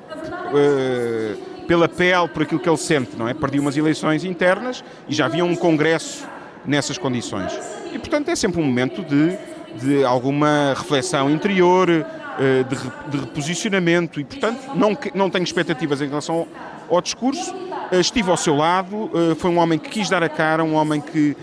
pela 1.68 1.88
pele 1.88 2.28
por 2.28 2.44
aquilo 2.44 2.60
que 2.60 2.68
ele 2.68 2.78
sente, 2.78 3.16
não 3.16 3.28
é? 3.28 3.34
Perdi 3.34 3.60
umas 3.60 3.78
eleições 3.78 4.24
internas 4.24 4.84
e 5.08 5.14
já 5.14 5.26
havia 5.26 5.46
um 5.46 5.56
congresso 5.56 6.28
nessas 6.66 6.98
condições. 6.98 7.52
E, 7.94 8.00
portanto, 8.00 8.30
é 8.30 8.36
sempre 8.36 8.62
um 8.62 8.66
momento 8.66 9.04
de, 9.04 9.38
de 9.82 10.04
alguma 10.04 10.74
reflexão 10.78 11.30
interior, 11.30 12.06
eh, 12.40 12.64
de, 12.64 13.12
de 13.12 13.26
reposicionamento 13.26 14.18
e, 14.18 14.24
portanto, 14.24 14.72
não, 14.74 14.98
não 15.14 15.30
tenho 15.30 15.44
expectativas 15.44 16.00
em 16.00 16.08
relação 16.08 16.48
ao, 16.90 16.96
ao 16.96 17.02
discurso. 17.02 17.54
Eh, 17.92 18.00
estive 18.00 18.32
ao 18.32 18.38
seu 18.38 18.56
lado, 18.56 19.12
eh, 19.14 19.36
foi 19.36 19.52
um 19.52 19.58
homem 19.58 19.78
que 19.78 19.90
quis 19.90 20.10
dar 20.10 20.24
a 20.24 20.30
cara, 20.30 20.64
um 20.64 20.76
homem 20.76 21.02
que 21.02 21.36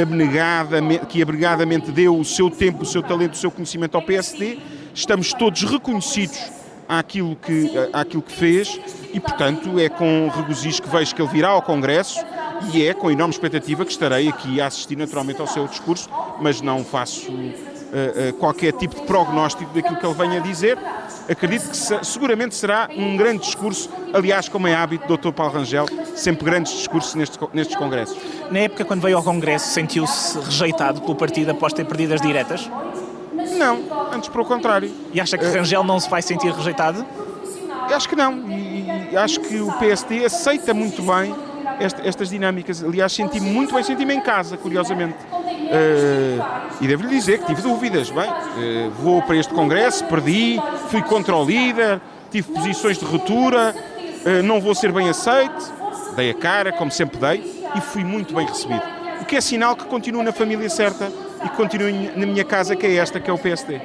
abnegadamente, 0.00 1.06
que 1.06 1.20
abnegadamente 1.20 1.90
deu 1.90 2.16
o 2.16 2.24
seu 2.24 2.48
tempo, 2.48 2.84
o 2.84 2.86
seu 2.86 3.02
talento, 3.02 3.34
o 3.34 3.36
seu 3.36 3.50
conhecimento 3.50 3.96
ao 3.96 4.02
PSD. 4.02 4.58
Estamos 4.94 5.32
todos 5.34 5.64
reconhecidos 5.64 6.40
àquilo 6.88 7.36
que, 7.36 7.70
àquilo 7.92 8.22
que 8.22 8.32
fez 8.32 8.80
e, 9.12 9.18
portanto, 9.18 9.80
é 9.80 9.88
com 9.88 10.30
regozijo 10.34 10.80
que 10.80 10.88
vejo 10.88 11.14
que 11.14 11.20
ele 11.20 11.30
virá 11.30 11.48
ao 11.48 11.60
Congresso 11.60 12.24
e 12.72 12.86
é 12.86 12.94
com 12.94 13.10
enorme 13.10 13.32
expectativa 13.32 13.84
que 13.84 13.90
estarei 13.90 14.28
aqui 14.28 14.60
a 14.60 14.66
assistir 14.66 14.96
naturalmente 14.96 15.40
ao 15.40 15.46
seu 15.46 15.66
discurso, 15.66 16.08
mas 16.40 16.60
não 16.60 16.84
faço 16.84 17.30
uh, 17.30 18.30
uh, 18.30 18.32
qualquer 18.34 18.72
tipo 18.72 18.94
de 18.94 19.02
prognóstico 19.02 19.72
daquilo 19.72 19.96
que 19.96 20.06
ele 20.06 20.14
venha 20.14 20.40
dizer. 20.40 20.78
Acredito 21.28 21.70
que 21.70 21.76
se, 21.76 21.98
seguramente 22.04 22.54
será 22.54 22.88
um 22.96 23.16
grande 23.16 23.42
discurso, 23.42 23.90
aliás, 24.12 24.48
como 24.48 24.66
é 24.66 24.74
hábito 24.74 25.06
do 25.06 25.16
Dr. 25.16 25.32
Paulo 25.32 25.52
Rangel, 25.52 25.86
sempre 26.14 26.44
grandes 26.44 26.72
discursos 26.72 27.14
nestes, 27.14 27.38
nestes 27.52 27.76
congressos. 27.76 28.16
Na 28.50 28.60
época, 28.60 28.84
quando 28.84 29.00
veio 29.02 29.16
ao 29.16 29.22
Congresso, 29.22 29.68
sentiu-se 29.68 30.38
rejeitado 30.38 31.00
pelo 31.00 31.16
partido 31.16 31.50
após 31.50 31.72
ter 31.72 31.84
perdido 31.84 32.14
as 32.14 32.20
diretas? 32.20 32.70
Não, 33.58 33.80
antes 34.12 34.28
pelo 34.28 34.44
contrário. 34.44 34.90
E 35.12 35.20
acha 35.20 35.36
que 35.36 35.44
uh, 35.44 35.52
Rangel 35.52 35.84
não 35.84 35.98
se 35.98 36.08
vai 36.08 36.22
sentir 36.22 36.52
rejeitado? 36.52 37.04
Acho 37.92 38.08
que 38.08 38.16
não. 38.16 38.48
E, 38.50 39.10
e 39.12 39.16
acho 39.16 39.40
que 39.40 39.60
o 39.60 39.72
PSD 39.72 40.24
aceita 40.24 40.74
muito 40.74 41.02
bem 41.02 41.34
estas 41.80 42.30
dinâmicas. 42.30 42.82
Aliás, 42.82 43.12
senti-me 43.12 43.50
muito 43.50 43.74
bem, 43.74 43.82
senti-me 43.82 44.14
em 44.14 44.20
casa, 44.20 44.56
curiosamente. 44.56 45.16
Uh, 45.24 46.42
e 46.80 46.86
devo-lhe 46.86 47.08
dizer 47.08 47.38
que 47.38 47.46
tive 47.46 47.62
dúvidas. 47.62 48.10
Bem, 48.10 48.28
uh, 48.28 48.90
vou 49.02 49.22
para 49.22 49.36
este 49.36 49.52
congresso, 49.52 50.04
perdi, 50.04 50.60
fui 50.88 51.02
contra 51.02 51.34
o 51.36 51.44
líder, 51.44 52.00
tive 52.30 52.52
posições 52.52 52.98
de 52.98 53.04
ruptura, 53.04 53.74
uh, 53.74 54.42
não 54.42 54.60
vou 54.60 54.74
ser 54.74 54.92
bem 54.92 55.08
aceito. 55.08 55.74
Dei 56.14 56.30
a 56.30 56.34
cara, 56.34 56.72
como 56.72 56.90
sempre 56.90 57.18
dei, 57.18 57.64
e 57.74 57.80
fui 57.80 58.04
muito 58.04 58.34
bem 58.34 58.46
recebido. 58.46 58.82
O 59.20 59.24
que 59.24 59.36
é 59.36 59.40
sinal 59.40 59.74
que 59.76 59.84
continuo 59.84 60.22
na 60.22 60.32
família 60.32 60.68
certa 60.70 61.10
e 61.44 61.48
continuo 61.50 61.88
na 62.16 62.26
minha 62.26 62.44
casa, 62.44 62.74
que 62.74 62.86
é 62.86 62.94
esta, 62.94 63.20
que 63.20 63.28
é 63.28 63.32
o 63.32 63.38
PSD. 63.38 63.80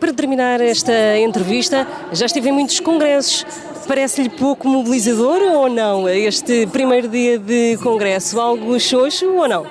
Para 0.00 0.12
terminar 0.12 0.60
esta 0.60 1.18
entrevista, 1.18 1.86
já 2.12 2.26
estive 2.26 2.48
em 2.48 2.52
muitos 2.52 2.80
congressos. 2.80 3.44
Parece-lhe 3.86 4.28
pouco 4.28 4.68
mobilizador 4.68 5.40
ou 5.42 5.68
não 5.68 6.08
este 6.08 6.66
primeiro 6.66 7.08
dia 7.08 7.38
de 7.38 7.76
congresso? 7.78 8.40
Algo 8.40 8.78
xoxo 8.80 9.26
ou 9.32 9.48
não? 9.48 9.64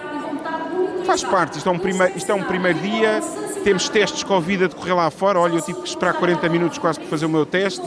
Faz 1.06 1.24
parte, 1.24 1.58
isto 1.58 1.70
é 1.70 1.72
um 1.72 1.78
primeiro, 1.78 2.18
isto 2.18 2.32
é 2.32 2.36
um 2.36 2.44
primeiro 2.44 2.80
dia, 2.80 3.22
temos 3.64 3.90
testes 3.90 4.24
Covid 4.24 4.64
a 4.64 4.68
decorrer 4.68 4.96
lá 4.96 5.12
fora. 5.12 5.40
Olha, 5.40 5.56
eu 5.56 5.62
tive 5.62 5.82
que 5.82 5.88
esperar 5.88 6.14
40 6.14 6.50
minutos 6.50 6.78
quase 6.78 7.00
para 7.00 7.08
fazer 7.10 7.26
o 7.26 7.30
meu 7.30 7.46
teste 7.46 7.86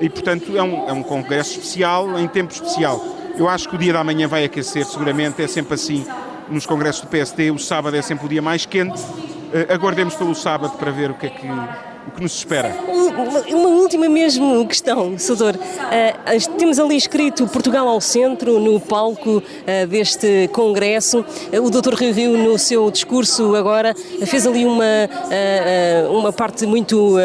e, 0.00 0.08
portanto, 0.10 0.56
é 0.56 0.62
um, 0.62 0.88
é 0.88 0.92
um 0.92 1.02
congresso 1.02 1.52
especial, 1.52 2.18
em 2.18 2.26
tempo 2.26 2.52
especial. 2.52 3.02
Eu 3.36 3.48
acho 3.48 3.68
que 3.68 3.76
o 3.76 3.78
dia 3.78 3.92
da 3.92 4.02
manhã 4.02 4.26
vai 4.26 4.44
aquecer, 4.44 4.84
seguramente, 4.84 5.40
é 5.40 5.46
sempre 5.46 5.74
assim 5.74 6.04
nos 6.48 6.66
congressos 6.66 7.02
do 7.02 7.06
PSD. 7.06 7.50
O 7.50 7.58
sábado 7.58 7.96
é 7.96 8.02
sempre 8.02 8.26
o 8.26 8.28
dia 8.28 8.42
mais 8.42 8.66
quente. 8.66 9.00
Uh, 9.00 9.72
aguardemos 9.72 10.14
pelo 10.14 10.34
sábado 10.34 10.76
para 10.76 10.90
ver 10.90 11.10
o 11.10 11.14
que 11.14 11.26
é 11.26 11.30
que 11.30 11.46
o 12.06 12.10
que 12.10 12.22
nos 12.22 12.34
espera? 12.36 12.74
Uma, 12.88 13.40
uma 13.40 13.68
última 13.68 14.08
mesmo 14.08 14.66
questão, 14.66 15.18
Soutor. 15.18 15.54
Uh, 15.54 16.56
temos 16.56 16.78
ali 16.78 16.96
escrito 16.96 17.46
Portugal 17.46 17.86
ao 17.88 18.00
centro 18.00 18.58
no 18.58 18.80
palco 18.80 19.38
uh, 19.38 19.86
deste 19.86 20.48
congresso. 20.52 21.20
Uh, 21.52 21.62
o 21.62 21.70
Dr. 21.70 21.94
Rio, 21.94 22.36
no 22.36 22.58
seu 22.58 22.90
discurso 22.90 23.54
agora, 23.54 23.94
fez 24.26 24.46
ali 24.46 24.64
uma, 24.64 24.84
uma 26.10 26.32
parte 26.32 26.66
muito 26.66 27.16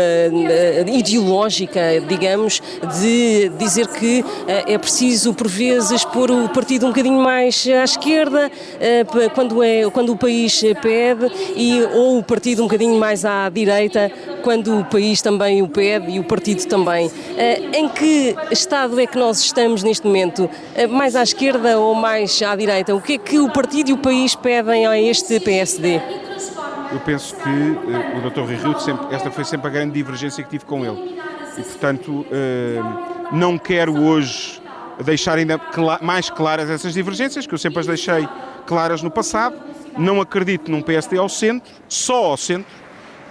ideológica, 0.87 1.81
digamos, 2.07 2.61
de 2.99 3.49
dizer 3.57 3.87
que 3.87 4.23
é 4.47 4.77
preciso, 4.77 5.33
por 5.33 5.47
vezes, 5.47 6.03
pôr 6.05 6.31
o 6.31 6.49
partido 6.49 6.85
um 6.85 6.89
bocadinho 6.89 7.19
mais 7.19 7.65
à 7.67 7.83
esquerda 7.83 8.51
quando, 9.33 9.63
é, 9.63 9.89
quando 9.89 10.11
o 10.11 10.17
país 10.17 10.61
pede 10.81 11.31
e, 11.55 11.81
ou 11.93 12.19
o 12.19 12.23
partido 12.23 12.61
um 12.61 12.65
bocadinho 12.65 12.97
mais 12.99 13.25
à 13.25 13.49
direita 13.49 14.11
quando 14.43 14.64
o 14.69 14.85
país 14.85 15.21
também 15.21 15.61
o 15.61 15.67
pede 15.67 16.11
e 16.11 16.19
o 16.19 16.23
partido 16.23 16.65
também. 16.65 17.11
Eh, 17.37 17.61
em 17.73 17.89
que 17.89 18.35
estado 18.51 18.99
é 18.99 19.05
que 19.05 19.17
nós 19.17 19.39
estamos 19.39 19.83
neste 19.83 20.05
momento? 20.05 20.49
Eh, 20.75 20.87
mais 20.87 21.15
à 21.15 21.23
esquerda 21.23 21.77
ou 21.79 21.95
mais 21.95 22.41
à 22.41 22.55
direita? 22.55 22.95
O 22.95 23.01
que 23.01 23.13
é 23.13 23.17
que 23.17 23.39
o 23.39 23.51
partido 23.51 23.89
e 23.89 23.93
o 23.93 23.97
país 23.97 24.35
pedem 24.35 24.85
a 24.85 24.99
este 24.99 25.39
PSD? 25.39 26.01
Eu 26.91 26.99
penso 26.99 27.35
que 27.35 27.49
uh, 27.49 28.17
o 28.17 28.29
Dr. 28.29 28.41
Rui 28.41 28.55
Rio, 28.55 28.79
sempre, 28.79 29.13
esta 29.13 29.29
foi 29.31 29.43
sempre 29.43 29.67
a 29.67 29.69
grande 29.69 29.93
divergência 29.93 30.43
que 30.43 30.49
tive 30.49 30.65
com 30.65 30.85
ele. 30.85 31.19
E, 31.57 31.61
portanto, 31.61 32.25
uh, 32.29 33.35
não 33.35 33.57
quero 33.57 34.01
hoje 34.01 34.61
deixar 35.03 35.37
ainda 35.37 35.59
cl 35.73 35.97
mais 36.01 36.29
claras 36.29 36.69
essas 36.69 36.93
divergências, 36.93 37.45
que 37.45 37.53
eu 37.53 37.57
sempre 37.57 37.79
as 37.79 37.87
deixei 37.87 38.27
claras 38.65 39.01
no 39.01 39.11
passado. 39.11 39.55
Não 39.97 40.21
acredito 40.21 40.69
num 40.69 40.81
PSD 40.81 41.17
ao 41.17 41.29
centro, 41.29 41.71
só 41.87 42.25
ao 42.25 42.37
centro, 42.37 42.65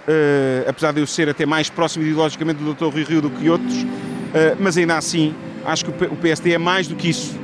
uh, 0.07 0.69
apesar 0.69 0.91
de 0.91 0.99
eu 0.99 1.07
ser 1.07 1.29
até 1.29 1.45
mais 1.45 1.69
próximo 1.69 2.05
ideologicamente 2.05 2.63
do 2.63 2.73
Dr. 2.73 2.85
Rui 2.85 3.03
Rio 3.03 3.21
do 3.21 3.29
que 3.29 3.49
outros, 3.49 3.83
uh, 3.83 4.57
mas 4.59 4.77
ainda 4.77 4.97
assim 4.97 5.33
acho 5.65 5.85
que 5.85 6.05
o 6.05 6.15
PSD 6.15 6.53
é 6.53 6.57
mais 6.57 6.87
do 6.87 6.95
que 6.95 7.09
isso. 7.09 7.39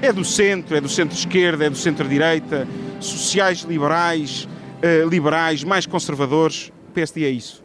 É 0.00 0.12
do 0.12 0.24
centro, 0.24 0.76
é 0.76 0.80
do 0.80 0.88
centro-esquerda, 0.88 1.64
é 1.64 1.70
do 1.70 1.76
centro-direita, 1.76 2.68
sociais 3.00 3.60
liberais, 3.60 4.46
uh, 4.78 5.08
liberais, 5.08 5.64
mais 5.64 5.86
conservadores. 5.86 6.72
O 6.88 6.92
PSD 6.92 7.24
é 7.24 7.30
isso. 7.30 7.64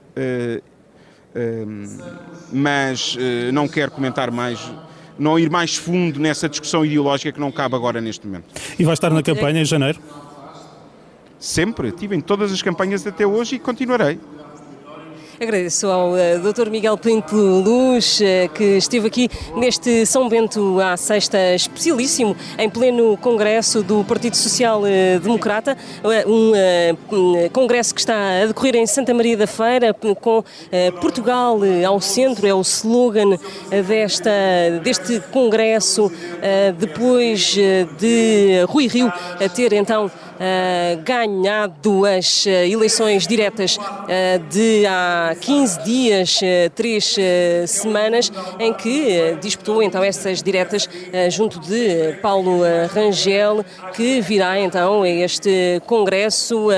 mas 2.51 3.15
não 3.53 3.67
quero 3.67 3.91
comentar 3.91 4.31
mais 4.31 4.59
não 5.17 5.37
ir 5.37 5.49
mais 5.49 5.75
fundo 5.75 6.19
nessa 6.19 6.49
discussão 6.49 6.85
ideológica 6.85 7.31
que 7.31 7.39
não 7.39 7.51
cabe 7.51 7.75
agora 7.75 8.01
neste 8.01 8.25
momento. 8.25 8.45
E 8.79 8.83
vai 8.83 8.93
estar 8.93 9.09
na 9.11 9.21
campanha 9.21 9.61
em 9.61 9.65
janeiro? 9.65 9.99
Sempre, 11.37 11.91
tive 11.91 12.15
em 12.15 12.21
todas 12.21 12.51
as 12.51 12.61
campanhas 12.61 13.05
até 13.05 13.27
hoje 13.27 13.55
e 13.55 13.59
continuarei. 13.59 14.19
Agradeço 15.41 15.87
ao 15.87 16.17
eh, 16.17 16.37
Dr. 16.37 16.69
Miguel 16.69 16.97
Pinto 16.97 17.33
Luz, 17.37 18.19
uh, 18.19 18.49
que 18.49 18.75
esteve 18.75 19.07
aqui 19.07 19.29
neste 19.55 20.05
São 20.05 20.27
Bento 20.27 20.81
à 20.81 20.97
sexta 20.97 21.55
especialíssimo, 21.55 22.35
em 22.57 22.69
pleno 22.69 23.15
congresso 23.15 23.81
do 23.81 24.03
Partido 24.03 24.35
Social 24.35 24.81
uh, 24.81 25.19
Democrata, 25.21 25.77
um 26.27 27.49
congresso 27.53 27.93
que 27.95 28.01
está 28.01 28.41
a 28.43 28.47
decorrer 28.47 28.75
em 28.75 28.85
Santa 28.85 29.13
Maria 29.13 29.37
da 29.37 29.47
Feira, 29.47 29.93
com 29.93 30.43
Portugal 30.99 31.57
ao 31.87 32.01
centro, 32.01 32.45
é 32.45 32.53
o 32.53 32.61
slogan 32.61 33.37
desta, 33.87 34.31
deste 34.83 35.19
congresso, 35.31 36.11
depois 36.77 37.55
de 37.97 38.65
Rui 38.67 38.87
Rio 38.87 39.11
ter 39.55 39.73
então 39.73 40.11
ganhado 41.03 42.05
as 42.05 42.45
uh, 42.45 42.49
eleições 42.49 43.27
diretas 43.27 43.77
uh, 43.77 44.39
de 44.49 44.85
há 44.85 45.35
15 45.39 45.83
dias, 45.83 46.39
3 46.75 47.15
semanas, 47.67 48.31
em 48.59 48.73
que 48.73 49.37
disputou 49.41 49.83
então 49.83 50.03
essas 50.03 50.41
diretas 50.41 50.87
junto 51.29 51.59
de 51.59 52.13
Paulo 52.21 52.61
Rangel, 52.93 53.65
que 53.93 54.21
virá 54.21 54.59
então 54.59 55.03
a 55.03 55.09
este 55.09 55.81
congresso. 55.85 56.69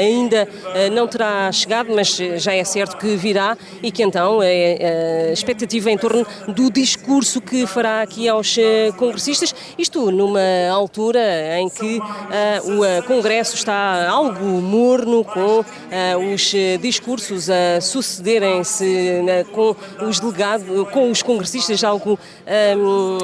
ainda 0.00 0.48
não 0.92 1.06
terá 1.06 1.50
chegado, 1.52 1.92
mas 1.94 2.16
já 2.36 2.54
é 2.54 2.64
certo 2.64 2.96
que 2.96 3.16
virá 3.16 3.56
e 3.82 3.90
que 3.90 4.02
então 4.02 4.40
é 4.42 5.32
expectativa 5.32 5.90
em 5.90 5.98
torno 5.98 6.26
do 6.48 6.70
discurso 6.70 7.40
que 7.40 7.66
fará 7.66 8.02
aqui 8.02 8.28
aos 8.28 8.56
congressistas, 8.96 9.54
isto 9.78 10.10
numa 10.10 10.40
altura 10.70 11.58
em 11.58 11.68
que 11.68 12.00
o 12.64 12.84
Congresso 13.10 13.56
está 13.56 14.08
algo 14.08 14.44
morno 14.62 15.24
com 15.24 15.58
uh, 15.58 16.32
os 16.32 16.54
eh, 16.54 16.76
discursos 16.76 17.50
a 17.50 17.80
sucederem-se 17.80 18.84
uh, 18.84 19.44
com 19.50 19.74
os 20.06 20.20
delegados, 20.20 20.88
com 20.90 21.10
os 21.10 21.20
congressistas 21.20 21.82
algo 21.82 22.16
um, 22.16 23.18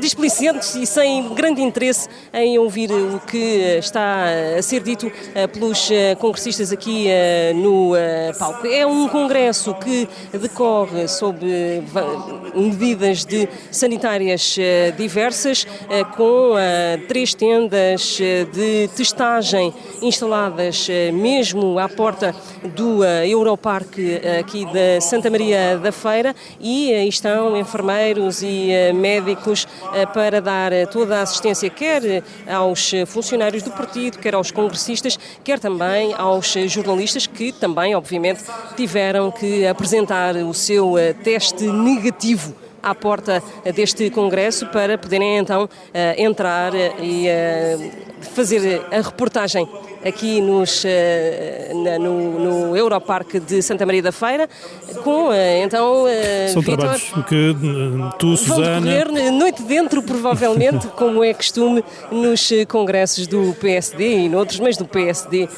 displicentes 0.00 0.74
e 0.74 0.86
sem 0.86 1.34
grande 1.34 1.62
interesse 1.62 2.08
em 2.32 2.58
ouvir 2.58 2.90
o 2.90 3.20
que 3.20 3.78
está 3.78 4.24
a 4.58 4.62
ser 4.62 4.82
dito 4.82 5.10
eh, 5.34 5.46
pelos 5.46 5.90
eh, 5.90 6.14
congressistas 6.16 6.72
aqui 6.72 7.06
eh, 7.08 7.52
no 7.54 7.92
palco. 8.38 8.66
É 8.66 8.86
um 8.86 9.08
congresso 9.08 9.74
que 9.74 10.08
decorre 10.32 11.06
sob 11.06 11.38
medidas 12.54 13.24
de 13.24 13.48
sanitárias 13.70 14.56
diversas, 14.96 15.66
com 16.16 16.54
três 17.08 17.34
tendas 17.34 18.18
de 18.52 18.88
testagem 18.96 19.72
instaladas 20.00 20.88
mesmo 21.12 21.78
à 21.78 21.88
porta 21.88 22.34
do 22.74 23.04
Europarque 23.04 24.20
aqui 24.38 24.64
da 24.66 25.00
Santa 25.00 25.30
Maria 25.30 25.78
da 25.78 25.92
Feira 25.92 26.34
e 26.60 26.92
estão 27.08 27.56
enfermeiros 27.56 28.42
e 28.42 28.92
médicos 28.94 29.60
eh, 29.60 29.89
para 30.12 30.40
dar 30.40 30.72
eh, 30.72 30.86
toda 30.86 31.18
a 31.18 31.22
assistência, 31.22 31.68
quer 31.70 32.04
eh, 32.04 32.22
aos 32.46 32.92
funcionários 33.06 33.62
do 33.62 33.70
partido, 33.70 34.18
quer 34.18 34.34
aos 34.34 34.50
congressistas, 34.50 35.18
quer 35.44 35.58
também 35.58 36.14
aos 36.14 36.52
jornalistas 36.66 37.26
que 37.26 37.52
também, 37.52 37.94
obviamente, 37.94 38.44
tiveram 38.76 39.30
que 39.30 39.66
apresentar 39.66 40.36
o 40.36 40.54
seu 40.54 40.94
teste 41.22 41.64
negativo 41.64 42.54
à 42.82 42.94
porta 42.94 43.42
deste 43.74 44.08
congresso 44.10 44.66
para 44.66 44.96
poderem 44.96 45.38
então 45.38 45.68
entrar 46.16 46.72
e 46.74 47.26
fazer 48.20 48.82
a 48.90 49.00
reportagem 49.00 49.68
aqui 50.04 50.40
nos, 50.40 50.82
eh, 50.84 51.72
no, 52.00 52.38
no 52.38 52.76
Europarque 52.76 53.38
de 53.38 53.62
Santa 53.62 53.84
Maria 53.84 54.02
da 54.02 54.12
Feira, 54.12 54.48
com 55.02 55.32
eh, 55.32 55.62
então. 55.62 56.06
Eh, 56.08 56.48
São 56.48 56.62
Victor, 56.62 56.78
trabalhos 56.78 57.12
que 57.28 57.56
tu, 58.18 58.36
Susana. 58.36 59.04
Vão 59.04 59.32
noite 59.32 59.62
dentro, 59.62 60.02
provavelmente, 60.02 60.86
como 60.96 61.22
é 61.22 61.34
costume 61.34 61.84
nos 62.10 62.50
congressos 62.68 63.26
do 63.26 63.54
PSD 63.60 64.24
e 64.24 64.28
noutros, 64.28 64.60
mas 64.60 64.76
do 64.76 64.84
PSD 64.84 65.48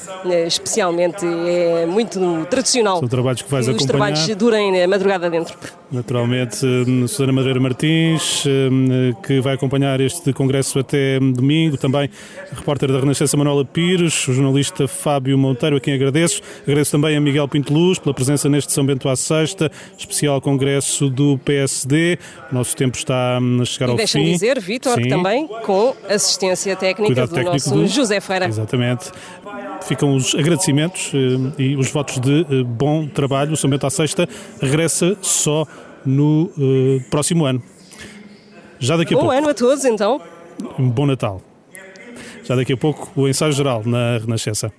especialmente 0.45 1.25
é 1.25 1.85
muito 1.85 2.19
tradicional. 2.49 2.99
São 2.99 3.07
trabalhos 3.07 3.41
que 3.41 3.49
vais 3.49 3.65
que 3.65 3.71
acompanhar. 3.71 4.13
Os 4.13 4.23
trabalhos 4.25 4.35
durem 4.35 4.83
a 4.83 4.87
madrugada 4.87 5.29
dentro. 5.29 5.57
Naturalmente, 5.91 6.57
Susana 7.07 7.31
Madeira 7.31 7.59
Martins, 7.59 8.43
que 9.25 9.39
vai 9.41 9.53
acompanhar 9.53 10.01
este 10.01 10.33
congresso 10.33 10.79
até 10.79 11.19
domingo, 11.19 11.77
também 11.77 12.09
repórter 12.51 12.91
da 12.91 12.99
Renascença 12.99 13.37
Manuela 13.37 13.63
Pires, 13.63 14.25
o 14.33 14.35
jornalista 14.35 14.87
Fábio 14.87 15.37
Monteiro, 15.37 15.77
a 15.77 15.79
quem 15.79 15.93
agradeço. 15.93 16.41
Agradeço 16.63 16.91
também 16.91 17.15
a 17.15 17.21
Miguel 17.21 17.47
Pinto 17.47 17.73
Luz 17.73 17.99
pela 17.99 18.13
presença 18.13 18.49
neste 18.49 18.71
São 18.71 18.85
Bento 18.85 19.07
à 19.07 19.15
Sexta, 19.15 19.71
especial 19.97 20.41
congresso 20.41 21.09
do 21.09 21.37
PSD. 21.39 22.17
O 22.51 22.55
nosso 22.55 22.75
tempo 22.75 22.97
está 22.97 23.37
a 23.37 23.65
chegar 23.65 23.89
e 23.89 23.91
ao 23.91 24.07
fim. 24.07 24.31
dizer, 24.31 24.59
Vítor, 24.59 24.99
que 24.99 25.07
também 25.07 25.47
com 25.47 25.95
assistência 26.09 26.75
técnica 26.75 27.05
Cuidado 27.05 27.29
do 27.29 27.35
técnico 27.35 27.53
nosso 27.53 27.75
do... 27.75 27.87
José 27.87 28.19
Feira. 28.19 28.47
Exatamente 28.47 29.11
ficam 29.83 30.15
os 30.15 30.33
agradecimentos 30.33 31.11
eh, 31.13 31.61
e 31.61 31.75
os 31.75 31.91
votos 31.91 32.17
de 32.17 32.41
eh, 32.49 32.63
bom 32.63 33.05
trabalho. 33.05 33.51
O 33.51 33.57
São 33.57 33.69
Bento 33.69 33.85
à 33.85 33.89
Sexta 33.89 34.27
regressa 34.61 35.17
só 35.21 35.67
no 36.05 36.49
uh, 36.57 37.03
próximo 37.09 37.45
ano. 37.45 37.61
Já 38.79 38.95
daqui 38.95 39.13
a 39.13 39.17
bom 39.17 39.23
pouco. 39.23 39.35
Bom 39.35 39.41
ano 39.41 39.49
a 39.49 39.53
todos, 39.53 39.85
então. 39.85 40.21
Um 40.79 40.89
bom 40.89 41.05
Natal. 41.05 41.41
Já 42.43 42.55
daqui 42.55 42.73
a 42.73 42.77
pouco 42.77 43.09
o 43.15 43.27
ensaio 43.27 43.51
geral 43.53 43.83
na 43.85 44.17
Renascença. 44.17 44.71